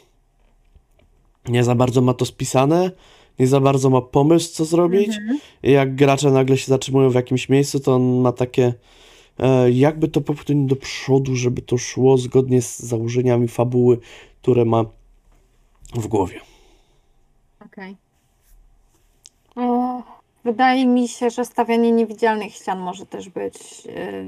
[1.49, 2.91] nie za bardzo ma to spisane,
[3.39, 5.09] nie za bardzo ma pomysł, co zrobić.
[5.09, 5.39] Mhm.
[5.63, 8.75] I jak gracze nagle się zatrzymują w jakimś miejscu, to on ma takie,
[9.39, 13.99] e, jakby to popchnąć do przodu, żeby to szło zgodnie z założeniami fabuły,
[14.43, 14.85] które ma
[15.95, 16.41] w głowie.
[17.61, 17.97] Okej.
[19.57, 20.03] O,
[20.47, 23.85] Wydaje mi się, że stawianie niewidzialnych ścian może też być.
[23.85, 24.27] Yy,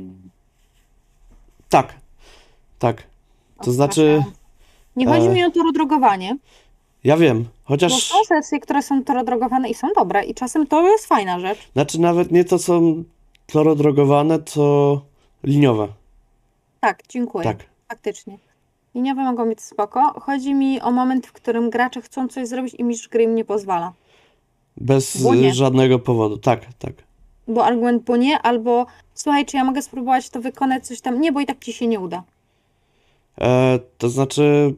[1.69, 1.95] Tak,
[2.79, 3.03] tak.
[3.63, 4.23] To znaczy.
[4.97, 6.37] Nie chodzi e, mi o torodrogowanie,
[7.05, 8.03] ja wiem, bo chociaż.
[8.03, 11.59] są sesje, które są torodrogowane i są dobre i czasem to jest fajna rzecz.
[11.73, 13.05] Znaczy nawet nie to są
[13.47, 15.01] torodrogowane, to
[15.45, 15.89] liniowe.
[16.81, 17.45] Tak, dziękuję.
[17.45, 17.57] Tak.
[17.89, 18.39] Faktycznie.
[18.95, 20.21] Liniowe mogą być spoko.
[20.21, 23.45] Chodzi mi o moment, w którym gracze chcą coś zrobić i mistrz gry im nie
[23.45, 23.93] pozwala.
[24.77, 25.55] Bez nie.
[25.55, 26.39] żadnego powodu.
[26.39, 26.93] Tak, tak.
[27.49, 31.21] Bo argument, bo nie, albo słuchaj, czy ja mogę spróbować to wykonać, coś tam.
[31.21, 32.23] Nie, bo i tak ci się nie uda.
[33.41, 34.75] E, to znaczy,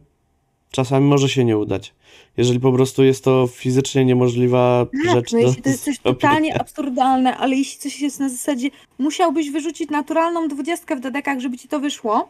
[0.71, 1.95] czasami może się nie udać.
[2.37, 5.99] Jeżeli po prostu jest to fizycznie niemożliwa Tak, rzecz no do jeśli to jest coś
[5.99, 8.69] totalnie absurdalne, ale jeśli coś jest na zasadzie,
[8.99, 12.29] musiałbyś wyrzucić naturalną dwudziestkę w dedekach, żeby ci to wyszło,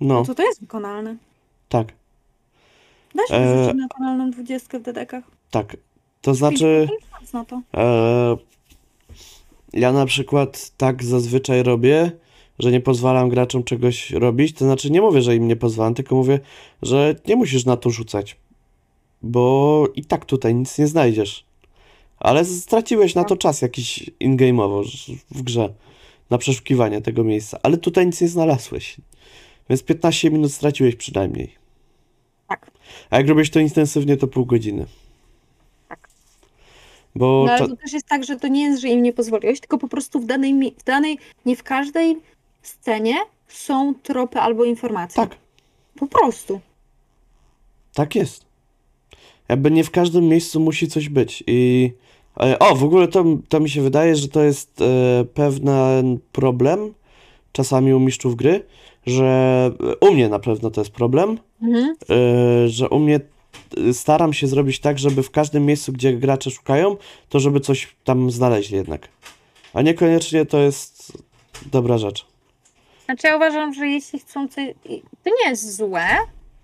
[0.00, 1.16] No, no to to jest wykonalne.
[1.68, 1.92] tak,
[3.14, 5.24] Da się E, wyrzucić naturalną dwudziestkę w dedekach.
[5.50, 5.76] tak.
[6.22, 7.60] To znaczy, 5% szans na to.
[7.74, 8.36] e,
[9.72, 12.10] ja na przykład tak zazwyczaj robię,
[12.58, 14.56] że nie pozwalam graczom czegoś robić.
[14.56, 16.40] To znaczy, nie mówię, że im nie pozwalam, tylko mówię,
[16.82, 18.36] że nie musisz na to rzucać.
[19.22, 21.44] Bo i tak tutaj nic nie znajdziesz.
[22.18, 24.82] Ale straciłeś na to czas jakiś in-game'owo
[25.30, 25.74] w grze
[26.30, 28.96] na przeszukiwanie tego miejsca, ale tutaj nic nie znalazłeś.
[29.70, 31.54] Więc 15 minut straciłeś przynajmniej.
[32.48, 32.70] Tak.
[33.10, 34.86] A jak robisz to intensywnie, to pół godziny.
[35.88, 36.08] Tak.
[37.14, 39.60] Bo No ale to też jest tak, że to nie jest, że im nie pozwoliłeś,
[39.60, 42.16] tylko po prostu w danej, w danej, nie w każdej
[42.68, 43.14] scenie
[43.48, 45.22] są tropy albo informacje.
[45.26, 45.36] tak,
[45.98, 46.60] Po prostu.
[47.94, 48.44] tak jest.
[49.48, 51.44] Jakby nie w każdym miejscu musi coś być.
[51.46, 51.92] I
[52.40, 56.94] e, o, w ogóle to, to mi się wydaje, że to jest e, pewien problem
[57.52, 58.64] czasami u mistrzów gry,
[59.06, 59.24] że
[60.02, 61.96] e, u mnie na pewno to jest problem, Mhm.
[62.10, 63.20] e, że u mnie
[63.88, 66.96] e, staram się zrobić tak, żeby w każdym miejscu, gdzie gracze szukają,
[67.28, 69.08] to żeby coś tam znaleźli jednak.
[69.74, 71.12] A niekoniecznie to jest
[71.72, 72.26] dobra rzecz.
[73.08, 74.64] Znaczy ja uważam, że jeśli chcą coś,
[75.24, 76.06] to nie jest złe,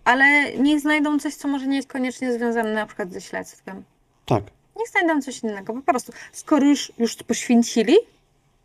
[0.04, 3.84] ale niech znajdą coś, co może nie jest koniecznie związane na przykład ze śledztwem.
[4.26, 4.42] Tak.
[4.76, 6.12] Niech znajdą coś innego, po prostu.
[6.32, 7.96] Skoro już, już poświęcili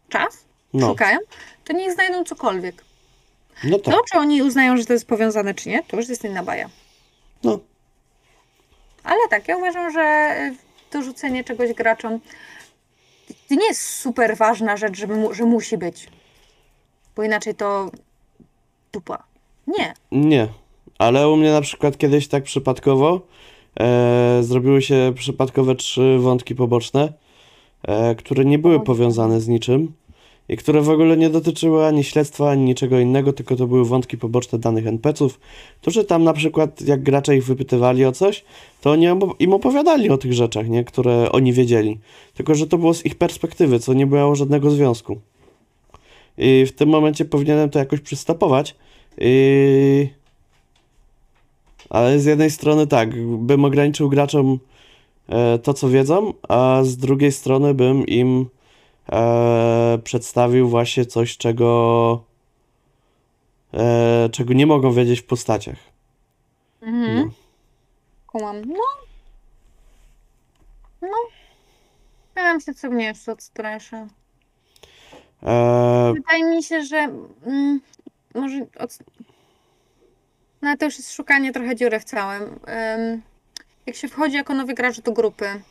[0.09, 1.19] czas, No, szukają,
[1.63, 2.84] to niech znajdą cokolwiek.
[3.63, 3.93] no tak.
[3.93, 6.69] To, czy oni uznają, że to jest powiązane, czy nie, to już jest inna baja.
[7.43, 7.59] No.
[9.03, 10.55] Ale tak, ja uważam, że y,
[10.91, 12.19] dorzucenie czegoś graczom
[13.49, 16.07] to nie jest super ważna rzecz, żeby mu, że musi być.
[17.20, 17.91] Bo inaczej to
[18.93, 19.24] dupa.
[19.67, 19.93] Nie.
[20.11, 20.47] Nie,
[20.97, 23.22] ale u mnie na przykład kiedyś tak przypadkowo
[23.80, 27.13] e, zrobiły się przypadkowe trzy wątki poboczne,
[27.88, 29.93] e, które nie były powiązane z niczym
[30.49, 34.17] i które w ogóle nie dotyczyły ani śledztwa, ani niczego innego, tylko to były wątki
[34.17, 35.39] poboczne danych NPC-ów,
[35.82, 38.43] którzy tam na przykład jak gracze ich wypytywali o coś,
[38.82, 39.07] to oni
[39.39, 41.99] im opowiadali o tych rzeczach, nie, które oni wiedzieli,
[42.34, 45.20] tylko że to było z ich perspektywy, co nie miało żadnego związku.
[46.39, 48.75] I w tym momencie powinienem to jakoś przystopować.
[51.89, 54.59] Ale z jednej strony tak, bym ograniczył graczom
[55.29, 58.49] e, to, co wiedzą, a z drugiej strony bym im
[59.11, 62.23] e, przedstawił właśnie coś, czego,
[63.73, 65.77] e, czego nie mogą wiedzieć w postaciach.
[66.81, 67.17] Mhm.
[67.17, 67.31] No.
[68.27, 68.61] Kumam.
[68.65, 68.83] No.
[71.01, 71.17] No.
[72.33, 74.07] Pytam się, co mnie jeszcze odstrasza.
[75.43, 76.97] E, Wydaje mi się, że
[77.45, 77.81] mm,
[78.35, 78.97] może od...
[80.61, 82.43] No to już jest szukanie trochę dziury w całym.
[82.43, 83.21] Ym,
[83.85, 85.61] jak się wchodzi jako nowy gracz do grupy,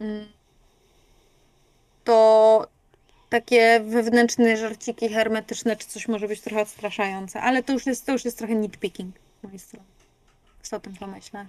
[0.00, 0.28] ym,
[2.04, 2.66] to
[3.28, 8.12] takie wewnętrzne żarciki hermetyczne czy coś może być trochę odstraszające, ale to już jest, to
[8.12, 9.86] już jest trochę nitpicking z mojej strony.
[10.62, 11.46] Co o tym pomyślę?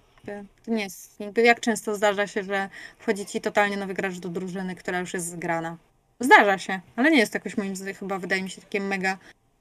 [0.66, 2.70] To nie jest, jak często zdarza się, że
[3.00, 5.78] wchodzi ci totalnie nowy gracz do drużyny, która już jest zgrana.
[6.20, 9.18] Zdarza się, ale nie jest to jakoś moim zdaniem chyba wydaje mi się takie mega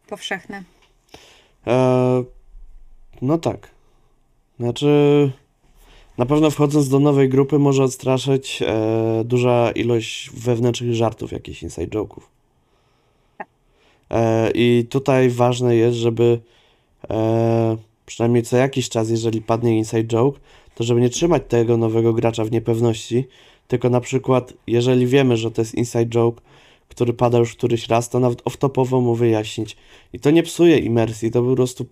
[0.07, 0.63] powszechne.
[1.67, 2.25] E,
[3.23, 3.71] no tak.
[4.61, 5.31] Znaczy,
[6.19, 11.99] na pewno wchodząc do nowej grupy może odstraszyć e, duża ilość wewnętrznych żartów, jakichś inside
[11.99, 12.21] joke'ów.
[14.11, 16.41] E, I tutaj ważne jest, żeby
[17.11, 17.77] e,
[18.07, 20.41] przynajmniej co jakiś czas, jeżeli padnie inside joke,
[20.75, 23.29] to żeby nie trzymać tego nowego gracza w niepewności,
[23.69, 26.43] tylko na przykład, jeżeli wiemy, że to jest inside joke,
[26.89, 29.77] który pada już któryś raz, to nawet off-topowo mu wyjaśnić.
[30.13, 31.85] I to nie psuje imersji, to po prostu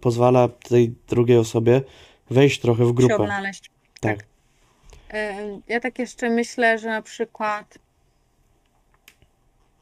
[0.00, 1.82] pozwala tej drugiej osobie
[2.30, 3.16] wejść trochę w Się grupę.
[3.16, 3.70] odnaleźć.
[4.00, 4.18] Tak.
[5.14, 7.78] Ym, Ja tak jeszcze myślę, że na przykład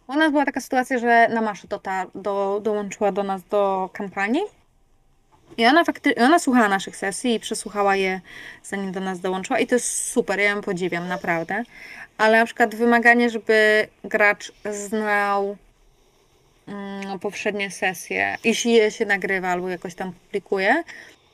[0.07, 4.43] u nas była taka sytuacja, że na Maszy dotar- do, dołączyła do nas do kampanii
[5.57, 8.21] i ona fakty- ona słuchała naszych sesji i przesłuchała je
[8.65, 9.59] zanim do nas dołączyła.
[9.59, 11.63] I to jest super, ja ją podziwiam, naprawdę.
[12.19, 15.57] Ale na przykład wymaganie, żeby gracz znał
[16.69, 20.83] mm, poprzednie sesje, jeśli je się nagrywa albo jakoś tam publikuje,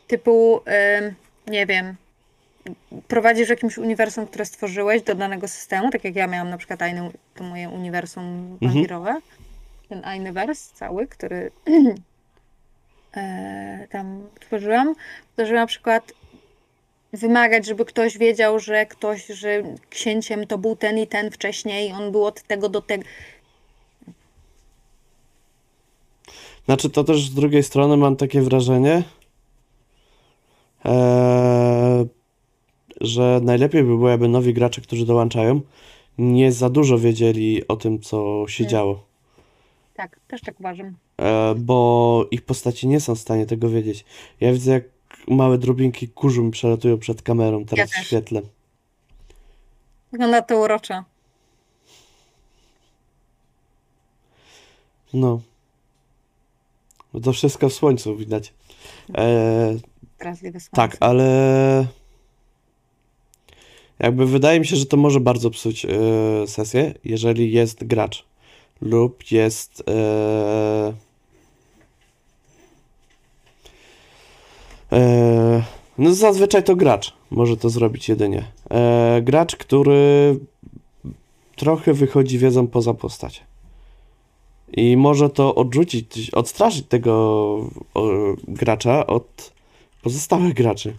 [0.06, 0.60] typu,
[1.00, 1.14] ym,
[1.46, 1.96] nie wiem,
[3.08, 6.80] prowadzisz jakimś uniwersum, które stworzyłeś do danego systemu, tak jak ja miałam na przykład
[7.34, 9.20] to moje uniwersum wampirowe,
[9.88, 11.50] ten Ainyverse cały, który
[13.90, 14.94] tam tworzyłam,
[15.36, 16.12] to żeby na przykład
[17.12, 22.12] wymagać, żeby ktoś wiedział, że ktoś, że księciem to był ten i ten wcześniej, on
[22.12, 23.04] był od tego do tego.
[26.64, 29.02] Znaczy, to też z drugiej strony mam takie wrażenie,
[30.84, 32.06] e,
[33.00, 35.60] że najlepiej by było, jakby nowi gracze, którzy dołączają,
[36.18, 38.70] nie za dużo wiedzieli o tym, co się Nie.
[38.70, 39.11] działo.
[40.03, 40.94] Tak, też tak uważam.
[41.18, 44.05] E, bo ich postaci nie są w stanie tego wiedzieć.
[44.40, 44.84] Ja widzę, jak
[45.28, 48.07] małe drobinki kurzu mi przelatują przed kamerą teraz w też.
[48.07, 48.42] świetle.
[50.12, 51.05] Wygląda to uroczo.
[55.14, 55.40] No.
[57.22, 58.53] To wszystko w słońcu widać.
[59.14, 59.76] E,
[60.18, 60.76] Drażliwe słońce.
[60.76, 61.86] tak, ale
[63.98, 65.88] jakby wydaje mi się, że to może bardzo psuć e,
[66.46, 68.31] sesję, jeżeli jest gracz
[68.82, 70.92] lub jest e,
[74.92, 75.62] e,
[75.98, 78.44] no zazwyczaj to gracz może to zrobić jedynie.
[78.70, 80.38] E, gracz, który
[81.56, 83.42] trochę wychodzi wiedzą poza postać.
[84.72, 87.12] I może to odrzucić, odstraszyć tego
[87.94, 88.10] o,
[88.48, 89.52] gracza od
[90.02, 90.96] pozostałych graczy.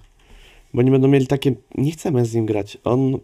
[0.74, 2.78] Bo nie będą mieli takie, nie chcemy z nim grać.
[2.84, 3.20] On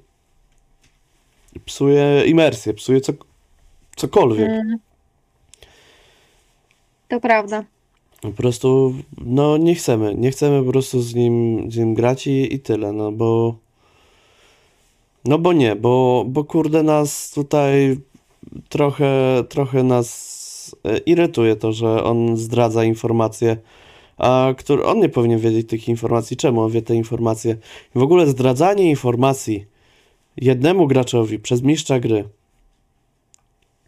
[1.66, 3.14] psuje imersję, psuje co,
[4.00, 4.50] cokolwiek.
[4.50, 4.78] Mm.
[7.08, 7.64] To prawda.
[8.22, 12.54] Po prostu, no nie chcemy, nie chcemy po prostu z nim, z nim grać i,
[12.54, 13.56] i tyle, no bo,
[15.26, 17.98] no bo nie, bo, bo kurde nas tutaj
[18.70, 23.58] trochę, trochę nas e, irytuje to, że on zdradza informacje,
[24.18, 27.58] a który, on nie powinien wiedzieć tych informacji, czemu on wie te informacje.
[27.96, 29.66] W ogóle zdradzanie informacji
[30.38, 32.30] jednemu graczowi przez mistrza gry,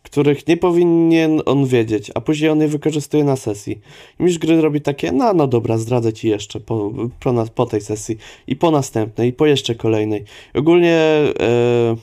[0.04, 3.82] których nie powinien on wiedzieć, a później on je wykorzystuje na sesji.
[4.20, 7.66] I mistrz gry robi takie, no, no dobra, zdradzę ci jeszcze po, po, nas- po
[7.66, 10.24] tej sesji i po następnej, i po jeszcze kolejnej.
[10.54, 10.98] Ogólnie
[11.40, 11.96] e,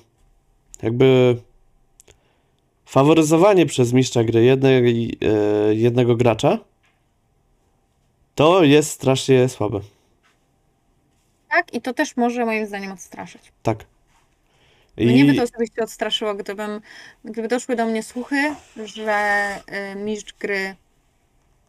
[0.83, 1.37] jakby
[2.87, 6.59] faworyzowanie przez mistrza gry jednej, e, jednego gracza
[8.35, 9.81] to jest strasznie słabe.
[11.51, 13.43] Tak, i to też może moim zdaniem odstraszyć.
[13.63, 13.85] Tak.
[14.99, 16.81] Mnie by I to osobiście odstraszyło, gdybym,
[17.25, 19.47] gdyby doszły do mnie słuchy, że
[19.93, 20.75] y, mistrz gry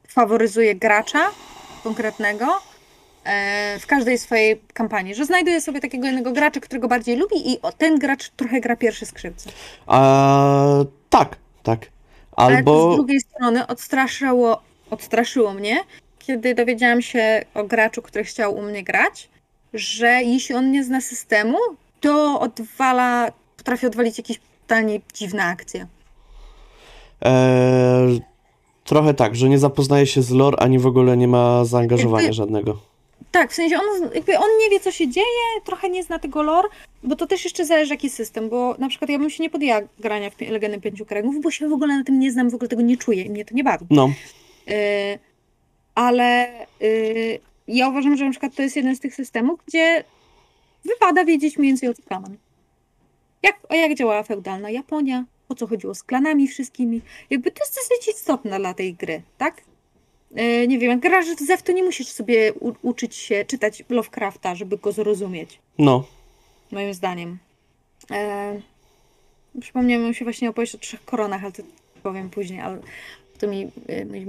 [0.07, 1.32] faworyzuje gracza
[1.84, 2.45] konkretnego
[3.23, 7.61] e, w każdej swojej kampanii, że znajduje sobie takiego jednego gracza, którego bardziej lubi i
[7.61, 9.49] o, ten gracz trochę gra pierwszy skrzypce.
[9.88, 11.80] a, tak, tak.
[12.32, 15.80] Ale Albo z drugiej strony odstraszyło, odstraszyło mnie,
[16.19, 19.30] kiedy dowiedziałam się o graczu, który chciał u mnie grać,
[19.73, 21.57] że jeśli on nie zna systemu,
[21.99, 25.87] to odwala, potrafi odwalić jakieś totalnie dziwne akcje.
[27.25, 28.07] E,
[28.85, 32.33] trochę tak, że nie zapoznaje się z lore, ani w ogóle nie ma zaangażowania Jakby-
[32.33, 32.77] żadnego.
[33.31, 35.25] Tak, w sensie on, jakby on nie wie, co się dzieje,
[35.65, 36.69] trochę nie zna tego lore,
[37.03, 39.81] bo to też jeszcze zależy, jaki system, bo na przykład ja bym się nie podjęła
[39.99, 42.69] grania w Legendy Pięciu Kręgów, bo się w ogóle na tym nie znam, w ogóle
[42.69, 43.85] tego nie czuję i mnie to nie bawi.
[43.89, 44.09] No,
[44.67, 44.73] Yy,
[45.95, 46.47] ale
[46.81, 50.03] y, ja uważam, że na przykład to jest jeden z tych systemów, gdzie
[50.86, 52.01] wypada wiedzieć mniej więcej o co.
[53.43, 57.01] Jak, o jak działała feudalna Japonia, o co chodziło z klanami wszystkimi.
[57.30, 59.61] Jakby to jest dosyć istotne dla tej gry, tak?
[60.38, 64.55] Y, nie wiem, jak grasz w Zew, to nie musisz sobie uczyć się czytać Lovecrafta,
[64.55, 66.05] żeby go zrozumieć No,
[66.71, 67.38] moim zdaniem.
[68.11, 68.61] E,
[69.61, 71.63] przypomniałem mi się właśnie opowieść o trzech koronach, ale to
[72.03, 72.80] powiem później, ale
[73.39, 74.25] to mi e, mi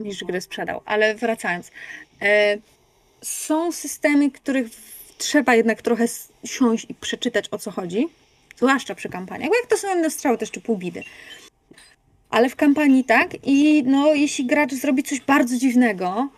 [0.00, 0.80] mistrz gry sprzedał.
[0.84, 1.70] Ale wracając.
[2.22, 2.58] E,
[3.22, 4.68] są systemy, których
[5.18, 6.04] trzeba jednak trochę
[6.44, 8.08] siąść i przeczytać o co chodzi,
[8.56, 11.02] zwłaszcza przy kampaniach, bo jak to są inne strzały, to jeszcze pół bidy.
[12.30, 16.28] Ale w kampanii tak i no jeśli gracz zrobi coś bardzo dziwnego,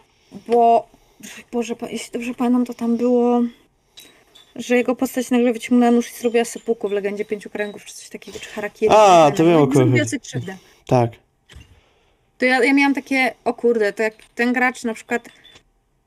[0.49, 0.89] bo
[1.53, 3.43] Boże, jeśli dobrze pamiętam, to tam było
[4.57, 8.09] że jego postać nagle wyciągnęła nóż i zrobiła sepuku w Legendzie Pięciu Kręgów, czy coś
[8.09, 8.91] takiego, czy Harakiri.
[8.95, 10.11] A, to wiem, wiem, o kogo Zrobiła chodzi.
[10.11, 10.57] sobie krzywdę.
[10.87, 11.11] tak.
[12.39, 15.29] To ja, ja miałam takie, o kurde, to jak ten gracz na przykład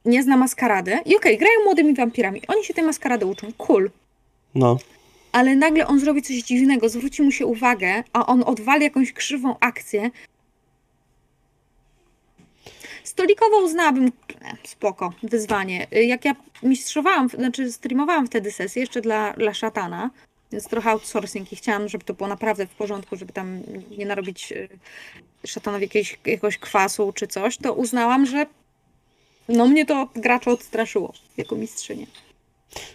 [0.06, 3.90] nie zna maskarady i okej, grają młodymi wampirami, oni się tej maskarady uczą, cool,
[4.56, 4.78] No,
[5.32, 9.56] ale nagle on zrobi coś dziwnego, zwróci mu się uwagę, a on odwali jakąś krzywą
[9.60, 10.12] akcję.
[13.04, 14.12] Stolikowo uznałabym, e,
[14.64, 15.88] spoko, wyzwanie.
[15.94, 20.10] Y, Jak ja mistrzowałam, znaczy streamowałam wtedy sesję jeszcze dla, dla szatana,
[20.52, 23.62] więc trochę outsourcing i chciałam, żeby to było naprawdę w porządku, żeby tam
[23.98, 24.70] nie narobić y,
[25.48, 28.46] szatanowi jakiegoś, jakiegoś kwasu czy coś, to uznałam, że
[29.50, 32.06] no mnie to gracza odstraszyło jako mistrzynię.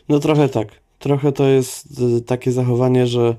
[0.09, 0.69] no trochę tak.
[0.99, 3.37] Trochę to jest y, takie zachowanie, że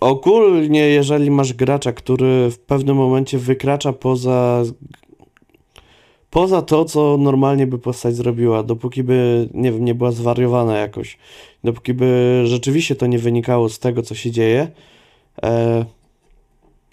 [0.00, 4.62] ogólnie jeżeli masz gracza, który w pewnym momencie wykracza poza
[6.30, 11.18] poza to, co normalnie by postać zrobiła, dopóki by, nie wiem, nie była zwariowana jakoś,
[11.64, 14.68] dopóki by rzeczywiście to nie wynikało z tego, co się dzieje,
[15.42, 15.84] e,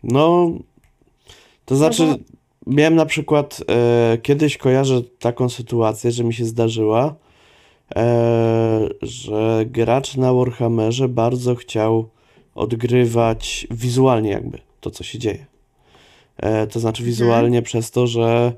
[0.03, 0.51] no,
[1.65, 2.36] to znaczy, bo-
[2.67, 7.15] miałem na przykład, e, kiedyś kojarzę taką sytuację, że mi się zdarzyła,
[7.95, 12.09] e, że gracz na Warhammerze bardzo chciał
[12.55, 15.45] odgrywać wizualnie jakby to, co się dzieje.
[16.37, 18.53] E, to znaczy wizualnie przez to, że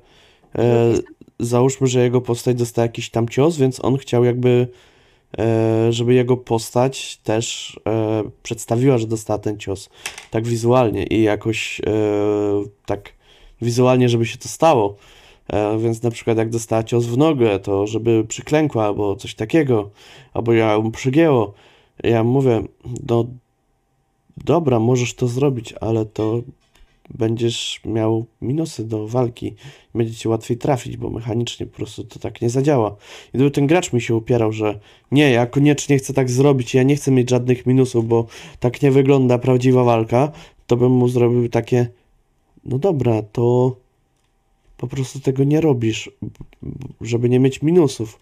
[0.57, 0.93] e,
[1.39, 4.67] załóżmy, że jego postać dostała jakiś tam cios, więc on chciał jakby,
[5.39, 9.89] e, żeby jego postać też e, przedstawiła, że dostała ten cios.
[10.31, 11.81] Tak wizualnie i jakoś
[12.85, 13.18] tak
[13.61, 14.95] wizualnie, żeby się to stało.
[15.47, 19.89] E, więc na przykład jak dostała cios w nogę, to żeby przyklękła albo coś takiego,
[20.33, 21.53] albo ja ją przygięło.
[22.03, 22.63] Ja mówię,
[23.07, 23.25] no
[24.37, 26.41] dobra, możesz to zrobić, ale to
[27.09, 29.55] będziesz miał minusy do walki.
[29.95, 32.95] Będzie ci łatwiej trafić, bo mechanicznie po prostu to tak nie zadziała.
[33.33, 34.79] I gdyby ten gracz mi się upierał, że
[35.11, 38.25] nie, ja koniecznie chcę tak zrobić, ja nie chcę mieć żadnych minusów, bo
[38.59, 40.31] tak nie wygląda prawdziwa walka,
[40.67, 41.87] to bym mu zrobił takie,
[42.65, 43.75] no dobra, to
[44.77, 46.11] po prostu tego nie robisz,
[47.01, 48.19] żeby nie mieć minusów.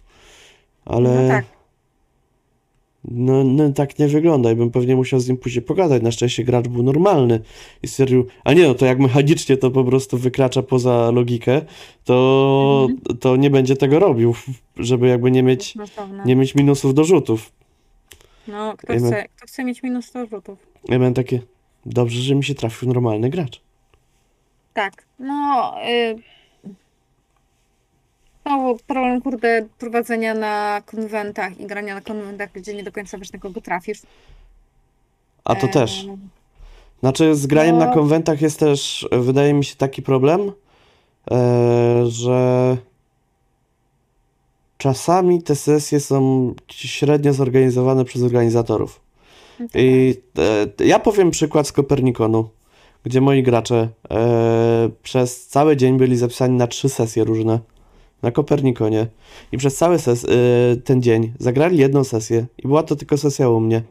[0.86, 1.46] Ale No tak.
[3.04, 6.04] no, no tak nie wygląda i bym pewnie musiał z nim później pogadać.
[6.04, 7.40] Na szczęście gracz był normalny
[7.84, 11.62] i stwierdził, a nie no, to jak mechanicznie to po prostu wykracza poza logikę,
[12.04, 12.88] to,
[13.20, 14.36] to nie będzie tego robił,
[14.78, 15.76] żeby jakby nie mieć,
[16.26, 17.52] nie mieć minusów do rzutów.
[18.48, 20.60] No, kto Ja chce, kto chce mieć minus 100 rzutów?
[20.90, 21.42] Ja miałem takie,
[21.86, 23.62] dobrze, że mi się trafił normalny gracz.
[24.78, 25.73] Tak, no.
[25.89, 26.15] Y...
[28.45, 33.32] Znowu problem, kurde, prowadzenia na konwentach i grania na konwentach, gdzie nie do końca wiesz,
[33.34, 34.01] na kogo trafisz.
[35.43, 36.05] A to Em, też.
[36.99, 37.93] Znaczy, z graniem na no.
[37.93, 40.51] konwentach jest też, e, wydaje mi się, taki problem,
[41.32, 42.78] e, że
[44.78, 49.01] czasami te sesje są średnio zorganizowane przez organizatorów.
[49.59, 49.82] no tak.
[49.82, 50.15] I
[50.80, 52.49] e, ja powiem przykład z Kopernikonu,
[53.08, 57.60] gdzie moi gracze e, przez cały dzień byli zapisani na trzy sesje różne
[58.22, 59.08] na Kopernikonie
[59.51, 60.28] i przez cały ses, e,
[60.84, 63.82] ten dzień zagrali jedną sesję i była to tylko sesja u mnie,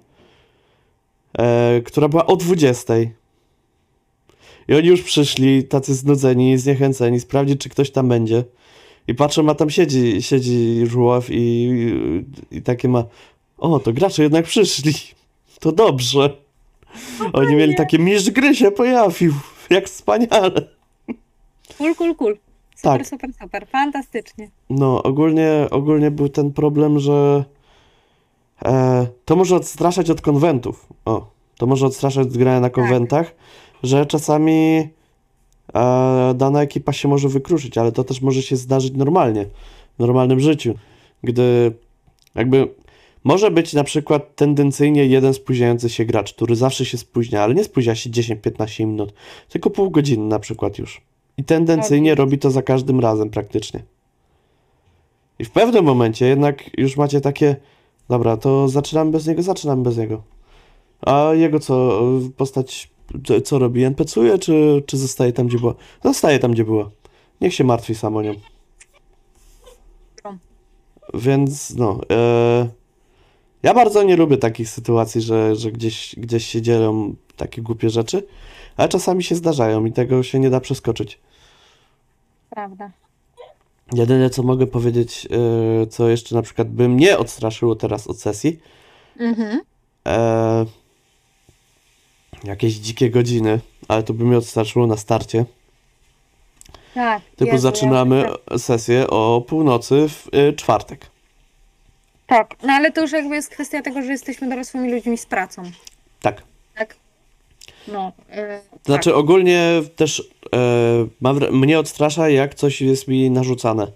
[1.38, 2.94] e, która była o 20.
[4.68, 8.44] I oni już przyszli, tacy znudzeni, zniechęceni, sprawdzić, czy ktoś tam będzie.
[9.08, 13.04] I patrzę, a tam siedzi, siedzi żuław i, i, i takie ma,
[13.58, 14.92] o, to gracze jednak przyszli.
[15.60, 16.45] To dobrze.
[17.32, 19.32] Oni mieli takie, mistrz gry się pojawił.
[19.70, 20.50] Jak wspaniale.
[21.78, 22.36] Cool, cool, cool.
[22.76, 23.06] Super, Tak.
[23.06, 23.66] super, super.
[23.68, 24.50] Fantastycznie.
[24.70, 27.44] No, ogólnie, ogólnie był ten problem, że
[28.64, 30.86] e, to może odstraszać od konwentów.
[31.04, 33.34] O, to może odstraszać od grania na konwentach,
[33.82, 34.88] że czasami
[35.74, 39.46] e, dana ekipa się może wykruszyć, ale to też może się zdarzyć normalnie,
[39.96, 40.74] w normalnym życiu.
[41.22, 41.72] Gdy
[42.34, 42.68] jakby
[43.26, 47.64] może być na przykład tendencyjnie jeden spóźniający się gracz, który zawsze się spóźnia, ale nie
[47.64, 49.14] spóźnia się 10-15 minut,
[49.48, 51.00] tylko pół godziny na przykład już.
[51.36, 53.82] I tendencyjnie robi to za każdym razem praktycznie.
[55.38, 57.56] I w pewnym momencie jednak już macie takie,
[58.08, 60.22] dobra, to zaczynamy bez niego, zaczynamy bez niego.
[61.00, 62.02] A jego co,
[62.36, 62.90] postać,
[63.44, 63.84] co- robi?
[63.84, 65.74] NPC-uje, czy, czy zostaje tam, gdzie była?
[66.04, 66.90] Zostaje tam, gdzie była.
[67.40, 68.34] Niech się martwi sam o nią.
[71.14, 72.85] Więc no, e,
[73.62, 78.26] ja bardzo nie lubię takich sytuacji, że, że gdzieś, gdzieś się dzieją takie głupie rzeczy,
[78.76, 81.18] ale czasami się zdarzają i tego się nie da przeskoczyć.
[82.50, 82.90] Prawda.
[83.92, 85.28] Jedyne co mogę powiedzieć,
[85.82, 88.58] e, co jeszcze na przykład by mnie odstraszyło teraz od sesji,
[89.20, 89.60] Mhm.
[90.06, 90.66] e,
[92.44, 95.44] jakieś dzikie godziny, ale to by mnie odstraszyło na starcie.
[96.94, 97.22] Tak.
[97.24, 101.06] Typu Jezu, ja zaczynamy już- sesję o północy w e, czwartek.
[102.26, 105.62] Tak, no ale to już jakby jest kwestia tego, że jesteśmy dorosłymi ludźmi z pracą.
[106.22, 106.42] Tak.
[106.78, 106.96] Tak.
[107.88, 108.12] No.
[108.28, 108.36] Yy,
[108.84, 110.30] Znaczy ogólnie też
[111.20, 113.86] mam, wra- mnie odstrasza jak coś jest mi narzucane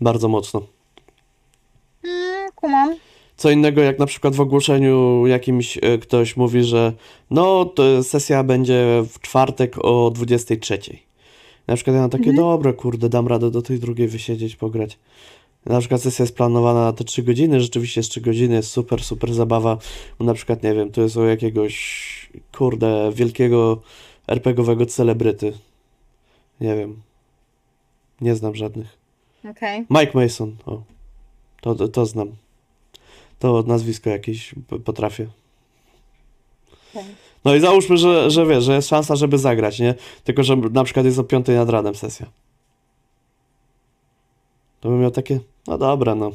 [0.00, 0.60] bardzo mocno.
[0.60, 2.10] tak.
[2.10, 2.96] Mm, kumam.
[3.36, 6.92] Co innego jak na przykład w ogłoszeniu jakimś e, ktoś mówi, że
[7.30, 10.78] no to sesja będzie w czwartek o 23.
[11.66, 12.36] Na przykład ja mam takie, Mhm.
[12.36, 14.98] dobra kurde, dam radę do tej drugiej wysiedzieć, pograć.
[15.66, 19.04] Na przykład sesja jest planowana na te 3 godziny, rzeczywiście jest 3 godziny, jest super,
[19.04, 19.78] super zabawa.
[20.20, 23.82] Na przykład, nie wiem, to jest o jakiegoś, kurde, wielkiego
[24.26, 25.52] RPGowego celebryty.
[26.60, 27.02] Nie wiem.
[28.20, 28.98] Nie znam żadnych.
[29.50, 29.86] Okej.
[29.90, 30.82] Mike Mason, o.
[31.60, 32.32] To, to, to znam.
[33.38, 34.54] To nazwisko jakieś
[34.84, 35.26] potrafię.
[36.94, 37.04] Okej.
[37.44, 39.94] No i załóżmy, że, że wiesz, że jest szansa, żeby zagrać, nie?
[40.24, 42.26] Tylko, że na przykład jest o 5 nad ranem sesja.
[44.86, 46.30] To bym miał takie, no dobra, no.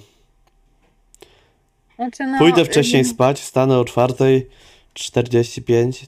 [1.96, 6.06] Znaczy, no, Pójdę wcześniej ym, spać, wstanę o 4.45.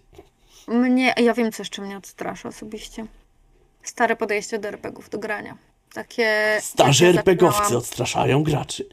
[0.68, 3.06] Mnie, ja wiem, co jeszcze mnie odstrasza osobiście.
[3.84, 5.58] Stare podejście do RPGów, do grania.
[5.94, 6.58] Takie...
[6.62, 8.86] Starzy ja RPGowcy zaczynałam- odstraszają graczy.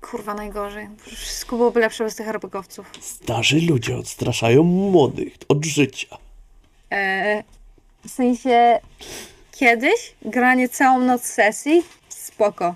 [0.00, 0.88] Kurwa, najgorzej.
[1.06, 2.90] Wszystko byłoby lepsze bez tych RPGowców.
[3.00, 6.16] Starzy ludzie odstraszają młodych od życia.
[6.92, 7.42] E,
[8.06, 8.80] w sensie,
[9.52, 11.82] kiedyś granie całą noc sesji,
[12.24, 12.74] spoko.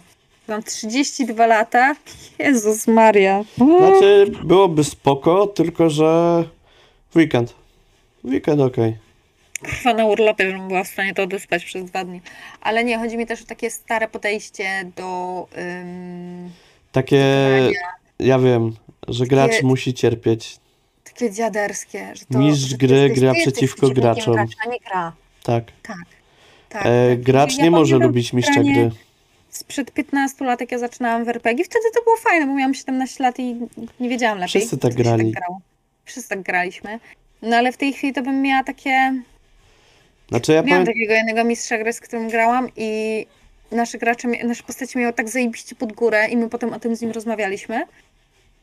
[0.49, 1.95] Mam 32 lata.
[2.39, 3.45] Jezus Maria.
[3.57, 6.45] Znaczy, byłoby spoko, tylko że
[7.11, 7.55] w weekend.
[8.25, 8.97] W weekend okej.
[9.61, 12.21] Kurwa na urlopie, żebym była w stanie to odyspać przez dwa dni.
[12.61, 16.51] Ale nie, chodzi mi też o takie stare podejście do ym,
[16.93, 17.25] Takie,
[17.61, 17.79] grania.
[18.19, 18.77] ja wiem,
[19.09, 20.57] że gracz Takie- musi cierpieć.
[21.05, 22.13] Takie dziaderskie.
[22.17, 24.35] Że to, Mistrz że gry jesteś- gra przeciwko graczom.
[24.35, 25.13] Gracza, nie gra.
[25.43, 25.65] Tak.
[25.83, 25.97] Tak.
[26.69, 27.21] tak, E, tak.
[27.23, 28.91] gracz Ja nie może lubić mistrza granie gry.
[29.59, 33.25] Sprzed 15 lat, jak ja zaczynałam w RPG, wtedy to było fajne, bo miałam 17
[33.25, 33.57] lat i
[34.01, 34.61] nie wiedziałam lepiej.
[34.61, 35.33] Wszyscy tak się grali.
[35.33, 35.61] grało.
[36.05, 37.01] Wszyscy tak graliśmy.
[37.43, 39.15] No ale w tej chwili to bym miała takie...
[40.29, 43.27] Znaczy ja Miałam pamiętam, takiego jednego mistrza gry, z którym grałam i
[43.73, 47.01] nasze gracze, nasze postacie miały tak zajebiście pod górę i my potem o tym z
[47.03, 47.83] nim rozmawialiśmy.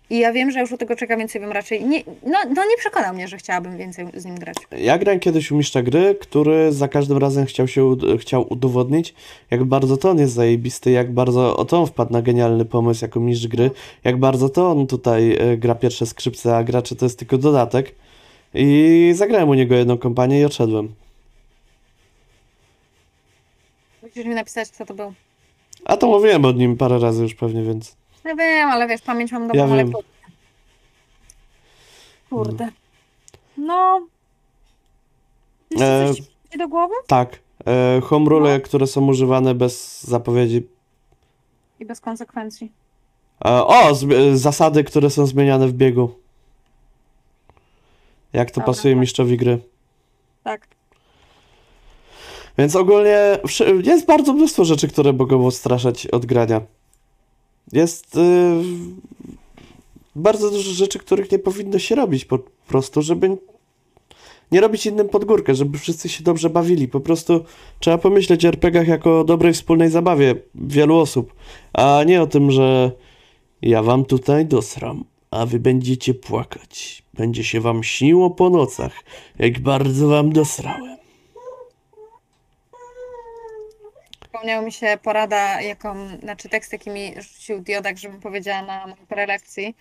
[0.09, 1.85] I ja wiem, że już u tego czeka więcej bym raczej...
[1.85, 4.57] Nie, no, no nie przekonał mnie, że chciałabym więcej z nim grać.
[4.77, 9.13] ja grałem kiedyś u mistrza gry, który za każdym razem chciał się chciał udowodnić,
[9.51, 13.05] jak bardzo to on jest zajebisty, jak bardzo o to on wpadł na genialny pomysł
[13.05, 13.71] jako mistrz gry,
[14.03, 17.95] jak bardzo to on tutaj e, gra pierwsze skrzypce, a gracze to jest tylko dodatek.
[18.53, 20.95] I zagrałem u niego jedną kompanię i odszedłem.
[24.03, 25.13] Musisz mi napisać, kto to był.
[25.85, 27.95] A to mówiłem o nim parę razy już pewnie, więc.
[28.25, 29.91] No wiem, ale wiesz, pamięć mam dobrą, Ja ale wiem.
[29.93, 30.09] kurde.
[32.29, 32.69] Kurde.
[33.57, 34.07] No.
[35.71, 36.17] Jeszcze E, coś
[36.51, 36.93] ci do głowy?
[37.07, 37.39] Tak.
[37.67, 40.67] E, home rule, które są używane bez zapowiedzi.
[41.79, 42.71] I bez konsekwencji.
[43.45, 46.15] E, o, e, zasady, które są zmieniane w biegu.
[48.33, 49.01] Jak to Dobra, pasuje tak.
[49.01, 49.59] mistrzowi gry.
[50.43, 50.67] Tak.
[52.57, 56.61] Więc ogólnie wszy- jest bardzo mnóstwo rzeczy, które mogą odstraszać od grania.
[57.75, 58.19] Jest y,
[60.15, 63.37] bardzo dużo rzeczy, których nie powinno się robić po prostu, żeby
[64.51, 66.87] nie robić innym pod górkę, żeby wszyscy się dobrze bawili.
[66.87, 67.45] Po prostu
[67.79, 71.33] trzeba pomyśleć o RPGach jako o dobrej wspólnej zabawie wielu osób,
[71.73, 72.91] a nie o tym, że
[73.61, 77.03] ja wam tutaj dosram, a wy będziecie płakać.
[77.13, 78.93] Będzie się wam śniło po nocach,
[79.39, 80.94] jak bardzo wam dosrałem.
[84.35, 89.05] Przypomniała mi się porada, jaką, znaczy tekst, jaki mi rzucił Diodak, żebym powiedziała na mojej
[89.07, 89.75] prelekcji.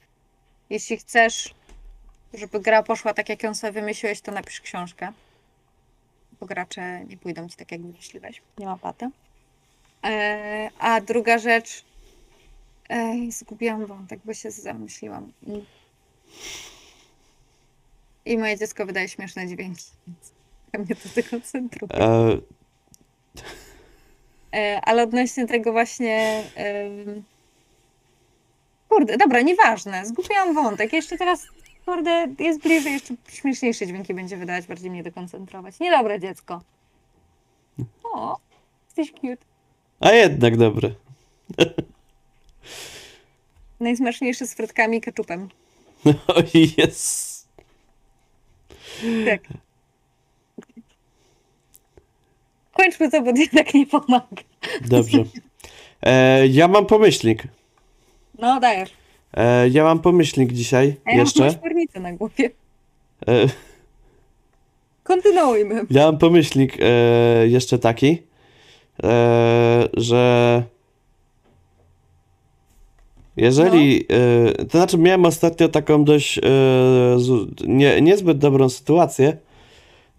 [0.70, 1.54] Jeśli chcesz,
[2.34, 5.12] żeby gra poszła tak, jak ją sobie wymyśliłeś, to napisz książkę.
[6.40, 8.42] Bo gracze nie pójdą ci tak, jak wymyśliłeś.
[8.58, 9.10] Nie ma paty.
[10.04, 11.84] E, a druga rzecz.
[12.88, 15.32] Ej, zgubiłam wątek, bo się zamyśliłam.
[18.26, 19.84] I- moje dziecko wydaje śmieszne dźwięki.
[20.72, 21.36] Ja mnie to tylko.
[21.36, 21.40] E,
[21.90, 22.38] E,
[24.82, 26.44] Ale odnośnie tego właśnie.
[28.88, 30.06] Kurde, dobra, nieważne.
[30.06, 30.92] Zgubiłam wątek.
[30.92, 31.46] Jeszcze teraz,
[31.84, 35.80] kurde, jest bliżej, jeszcze śmieszniejsze dźwięki będzie wydawać, bardziej mnie dekoncentrować.
[35.80, 36.62] Niedobre dziecko.
[38.04, 38.36] O,
[38.86, 39.46] jesteś cute.
[40.00, 40.90] A jednak dobre.
[43.80, 45.48] Najsmaczniejszy z frytkami i keczupem.
[46.28, 46.42] O
[46.78, 47.48] jest.
[49.26, 49.63] Tak.
[52.76, 54.26] Kończmy to, bo jednak nie pomaga.
[54.88, 55.24] Dobrze.
[56.02, 57.42] E, ja mam pomyślnik.
[58.38, 58.90] No, dajesz.
[59.36, 61.50] E, ja mam pomyślnik dzisiaj A ja mam jeszcze.
[61.50, 62.50] szpornicę na głowie.
[63.28, 63.46] E,
[65.02, 65.86] Kontynuujmy.
[65.90, 68.22] ja mam pomyślnik e, jeszcze taki,
[69.04, 70.62] e, że
[73.36, 74.04] jeżeli,
[74.58, 76.42] e, to znaczy miałem ostatnio taką dość e,
[77.66, 79.36] nie, niezbyt dobrą sytuację,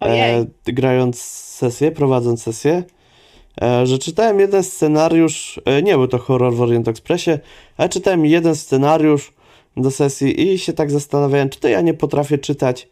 [0.00, 1.22] e, grając
[1.56, 2.82] sesję, prowadząc sesję,
[3.62, 7.30] e, że czytałem jeden scenariusz, e, nie był to horror w Orient Expressie,
[7.76, 9.32] ale czytałem jeden scenariusz
[9.76, 12.88] do sesji i się tak zastanawiałem, czy to ja nie potrafię czytać,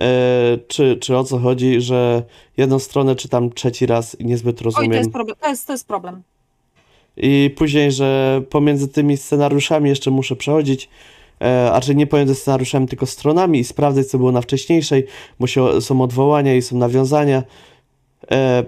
[0.00, 2.22] e, czy, czy o co chodzi, że
[2.56, 4.92] jedną stronę czytam trzeci raz i niezbyt Oj, to rozumiem.
[4.92, 5.36] jest problem.
[5.40, 6.22] To jest, to jest problem.
[7.16, 10.88] I później, że pomiędzy tymi scenariuszami jeszcze muszę przechodzić,
[11.40, 15.06] e, a czy nie pomiędzy scenariuszami, tylko stronami i sprawdzać, co było na wcześniejszej,
[15.40, 17.42] bo się, są odwołania i są nawiązania.
[18.30, 18.64] E,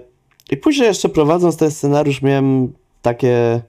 [0.51, 3.61] I później jeszcze prowadząc ten scenariusz miałem takie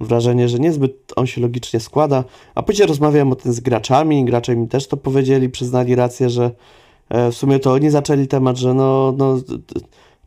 [0.00, 4.56] wrażenie, że niezbyt on się logicznie składa, a później rozmawiałem o tym z graczami gracze
[4.56, 6.50] mi też to powiedzieli, przyznali rację, że
[7.08, 9.36] e, w sumie to oni zaczęli temat, że no, no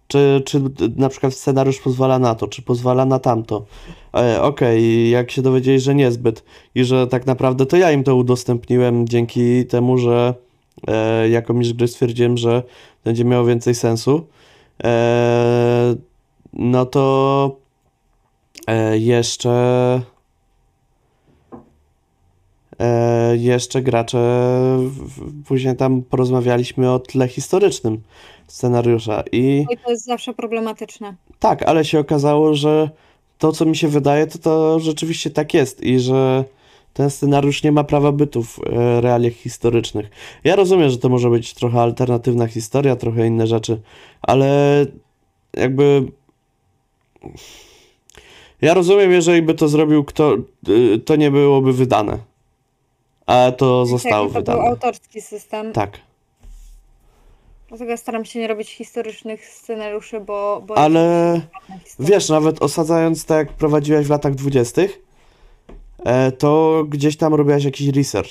[0.10, 0.62] czy, czy
[0.96, 3.66] na przykład scenariusz pozwala na to, czy pozwala na tamto.
[4.16, 6.44] E, Okej, jak się dowiedzieli, że niezbyt
[6.76, 10.34] i że tak naprawdę to ja im to udostępniłem dzięki temu, że
[10.88, 12.64] e, jako mistrz gry stwierdziłem, że
[13.04, 14.28] będzie miało więcej sensu,
[14.84, 15.96] e,
[16.54, 17.56] no to
[18.68, 20.02] e, jeszcze
[23.38, 24.18] jeszcze gracze
[25.48, 28.02] później tam porozmawialiśmy o tle historycznym
[28.48, 31.16] scenariusza i Oj, to jest zawsze problematyczne.
[31.40, 32.90] tak, ale się okazało, że
[33.38, 36.44] to, co mi się wydaje, to to rzeczywiście tak jest i że
[36.94, 40.10] ten scenariusz nie ma prawa bytu w e, realiach historycznych.
[40.44, 43.82] Ja rozumiem, że to może być trochę alternatywna historia, trochę inne rzeczy,
[44.22, 44.86] ale
[45.54, 46.12] jakby
[48.62, 50.38] ja rozumiem, jeżeli by to zrobił kto,
[50.70, 52.18] y, to nie byłoby wydane.
[53.30, 54.70] Ale to zostało Jak to był wydane.
[54.70, 55.74] autorski system.
[55.74, 55.98] Tak,
[57.68, 60.64] Dlatego staram się nie robić historycznych scenariuszy, bo...
[60.68, 61.42] bo ale.
[62.00, 65.02] Wiesz, nawet osadzając tak jak prowadziłaś w latach dwudziestych,
[66.06, 68.30] e, to gdzieś tam robiłaś jakiś research.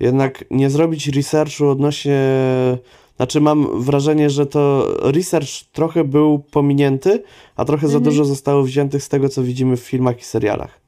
[0.00, 2.20] Jednak nie zrobić researchu odnośnie.
[3.16, 7.22] Znaczy, mam wrażenie, że to research trochę był pominięty,
[7.56, 8.04] a trochę za Mhm.
[8.04, 10.80] dużo zostało wziętych z tego, co widzimy w filmach i serialach.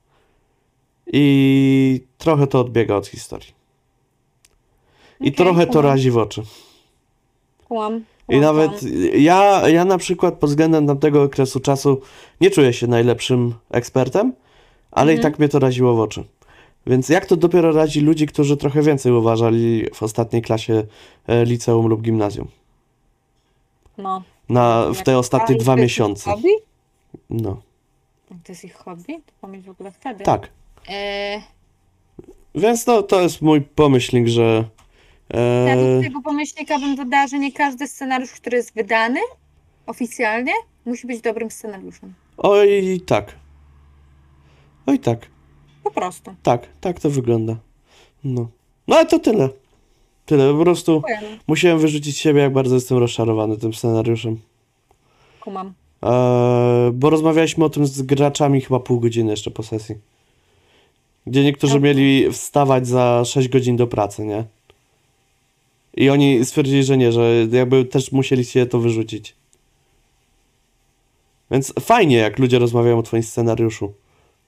[1.12, 3.48] I trochę to odbiega od historii.
[5.20, 6.42] I Okej, trochę to razi w oczy.
[7.68, 8.04] Kłam.
[8.28, 8.82] I nawet
[9.18, 12.00] ja, ja na przykład pod względem tamtego okresu czasu
[12.40, 14.32] nie czuję się najlepszym ekspertem,
[14.90, 15.32] ale i Mhm.
[15.32, 16.24] tak mnie to raziło w oczy.
[16.86, 20.84] Więc jak to dopiero razi ludzi, którzy trochę więcej uważali w ostatniej klasie
[21.26, 22.48] e, liceum lub gimnazjum?
[23.98, 24.22] No.
[24.48, 26.30] Na, w te ostatnie dwa to jest miesiące.
[26.30, 26.48] Ich hobby?
[27.30, 27.62] No,
[28.28, 29.20] To jest ich hobby?
[29.40, 30.24] To w ogóle wtedy.
[30.24, 30.48] tak.
[30.88, 31.40] E,
[32.54, 34.64] Więc no, to jest mój pomyślnik, że
[35.66, 39.20] ja do e, tego pomyślnika bym dodała, że nie każdy scenariusz, który jest wydany
[39.86, 40.52] oficjalnie,
[40.86, 42.14] musi być dobrym scenariuszem.
[42.36, 43.34] oj tak.
[44.86, 45.26] Oj tak.
[45.84, 46.34] Po prostu.
[46.42, 47.56] Tak, tak to wygląda.
[48.24, 48.48] No.
[48.88, 49.48] No ale to tyle.
[50.26, 51.38] Tyle, po prostu Dziękujemy.
[51.46, 54.40] musiałem wyrzucić siebie, jak bardzo jestem rozczarowany tym scenariuszem.
[55.40, 55.74] Kumam.
[56.02, 59.94] Eee, bo rozmawialiśmy o tym z graczami chyba pół godziny jeszcze po sesji.
[61.28, 64.44] Gdzie niektórzy mieli wstawać za 6 godzin do pracy, nie?
[65.94, 69.34] I oni stwierdzili, że nie, że jakby też musieli się to wyrzucić.
[71.50, 73.92] Więc fajnie, jak ludzie rozmawiają o twoim scenariuszu.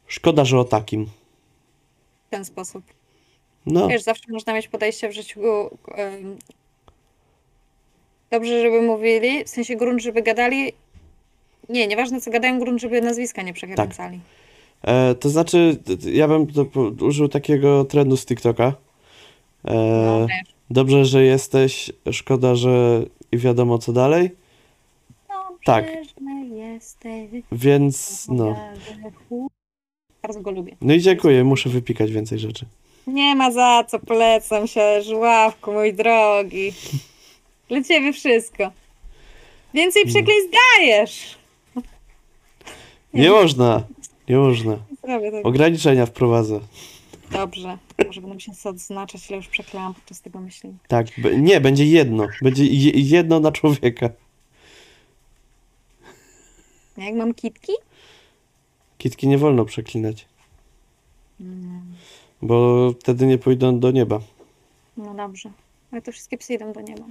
[0.07, 1.07] Szkoda, że o takim.
[2.27, 2.85] W ten sposób.
[3.67, 5.41] No, Wiesz, zawsze można mieć podejście w życiu.
[5.95, 6.37] em,
[8.31, 10.73] Dobrze, żeby mówili, w sensie grunt, żeby gadali.
[11.69, 14.21] Nie, nieważne co gadają, grunt, żeby nazwiska nie przekręcali.
[14.83, 15.77] E, to znaczy,
[16.13, 16.47] ja bym
[17.01, 18.73] użył takiego trendu z TikToka.
[19.65, 20.27] E, No.
[20.71, 21.93] Dobrze, że jesteś.
[22.13, 23.03] Szkoda, że
[23.33, 24.31] i wiadomo co dalej.
[25.29, 25.87] Dobrze, tak.
[25.87, 27.31] że jesteś.
[27.53, 28.57] Więc no.
[30.23, 30.77] Bardzo go lubię.
[30.81, 32.67] No i dziękuję, muszę wypikać więcej rzeczy.
[33.07, 36.73] Nie ma za co, polecam się, żławku, mój drogi.
[37.69, 38.71] Dla ciebie wszystko.
[39.75, 41.39] Więcej przekleństw dajesz.
[43.15, 43.83] Nie można.
[44.31, 44.79] Nie można.
[45.05, 45.43] Zrobię.
[45.43, 46.61] Ograniczenia wprowadzę.
[47.31, 47.79] Dobrze.
[48.07, 50.77] Może będę sobie odznaczać, ile już przeklałam podczas tego myślenia.
[50.89, 51.07] Tak,
[51.39, 52.27] nie, będzie jedno.
[52.43, 54.11] Będzie je- jedno na człowieka.
[56.97, 57.73] Jak mam kitki?
[58.99, 60.27] Kitki nie wolno przeklinać,
[61.41, 61.83] Mm,
[62.43, 64.21] bo wtedy nie pójdą do nieba.
[64.97, 65.51] No dobrze.
[65.93, 67.05] Ale to wszystkie psy idą do nieba.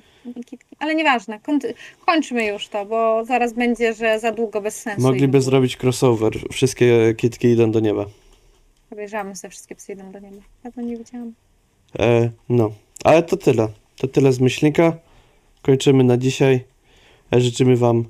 [0.46, 0.76] Kitki.
[0.80, 1.40] Ale nieważne.
[1.40, 1.74] Kończy,
[2.06, 5.02] kończmy już to, bo zaraz będzie, że za długo bez sensu.
[5.02, 6.34] Mogliby zrobić crossover.
[6.52, 8.06] Wszystkie kitki idą do nieba.
[8.90, 10.42] Podejrzewamy, że wszystkie psy idą do nieba.
[10.64, 11.34] Ja to nie wiedziałam.
[12.00, 12.72] E, no,
[13.04, 13.68] ale to tyle.
[13.98, 14.94] To tyle z myślnika.
[15.62, 16.64] Kończymy na dzisiaj.
[17.34, 18.06] E, życzymy Wam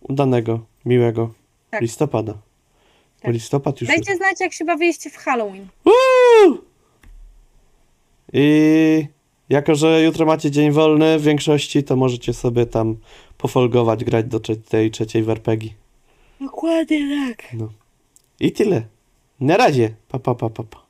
[0.00, 1.32] udanego, miłego
[1.70, 1.80] Tak.
[1.82, 2.32] listopada.
[2.32, 2.38] Bo
[3.22, 3.32] Tak.
[3.32, 3.88] listopad już.
[3.88, 5.66] Dajcie znać, jak się bawiliście w Halloween.
[5.84, 6.58] Woo!
[8.38, 9.06] I
[9.48, 12.96] jako, że jutro macie dzień wolny w większości, to możecie sobie tam
[13.38, 15.70] pofolgować, grać do tej trzeciej w RPG.
[16.40, 17.56] Dokładnie tak.
[18.40, 18.82] I tyle.
[19.40, 19.94] Na razie.
[20.08, 20.85] Pa, pa, pa, pa, pa.